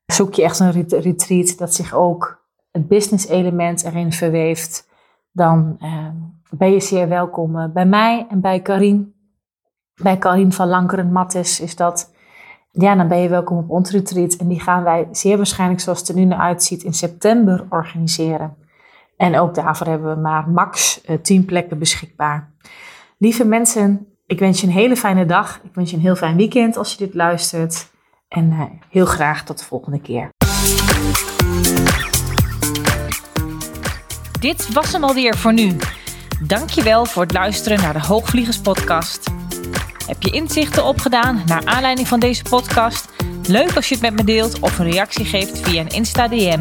[0.06, 4.88] Zoek je echt een retreat dat zich ook het business element erin verweeft.
[5.32, 6.08] Dan uh,
[6.50, 9.14] ben je zeer welkom bij mij en bij Karin.
[10.02, 12.14] Bij Karin van Lankeren Mattes is dat
[12.70, 14.34] ja, dan ben je welkom op ons retreat.
[14.34, 18.56] En die gaan wij zeer waarschijnlijk, zoals het er nu naar uitziet, in september organiseren.
[19.16, 22.56] En ook daarvoor hebben we maar max uh, eh, 10 plekken beschikbaar.
[23.20, 25.60] Lieve mensen, ik wens je een hele fijne dag.
[25.64, 27.90] Ik wens je een heel fijn weekend als je dit luistert.
[28.28, 30.28] En uh, heel graag tot de volgende keer.
[34.40, 35.76] Dit was hem alweer voor nu.
[36.46, 39.30] Dankjewel voor het luisteren naar de Hoogvliegers podcast.
[40.06, 43.08] Heb je inzichten opgedaan naar aanleiding van deze podcast?
[43.46, 46.60] Leuk als je het met me deelt of een reactie geeft via een Insta-DM.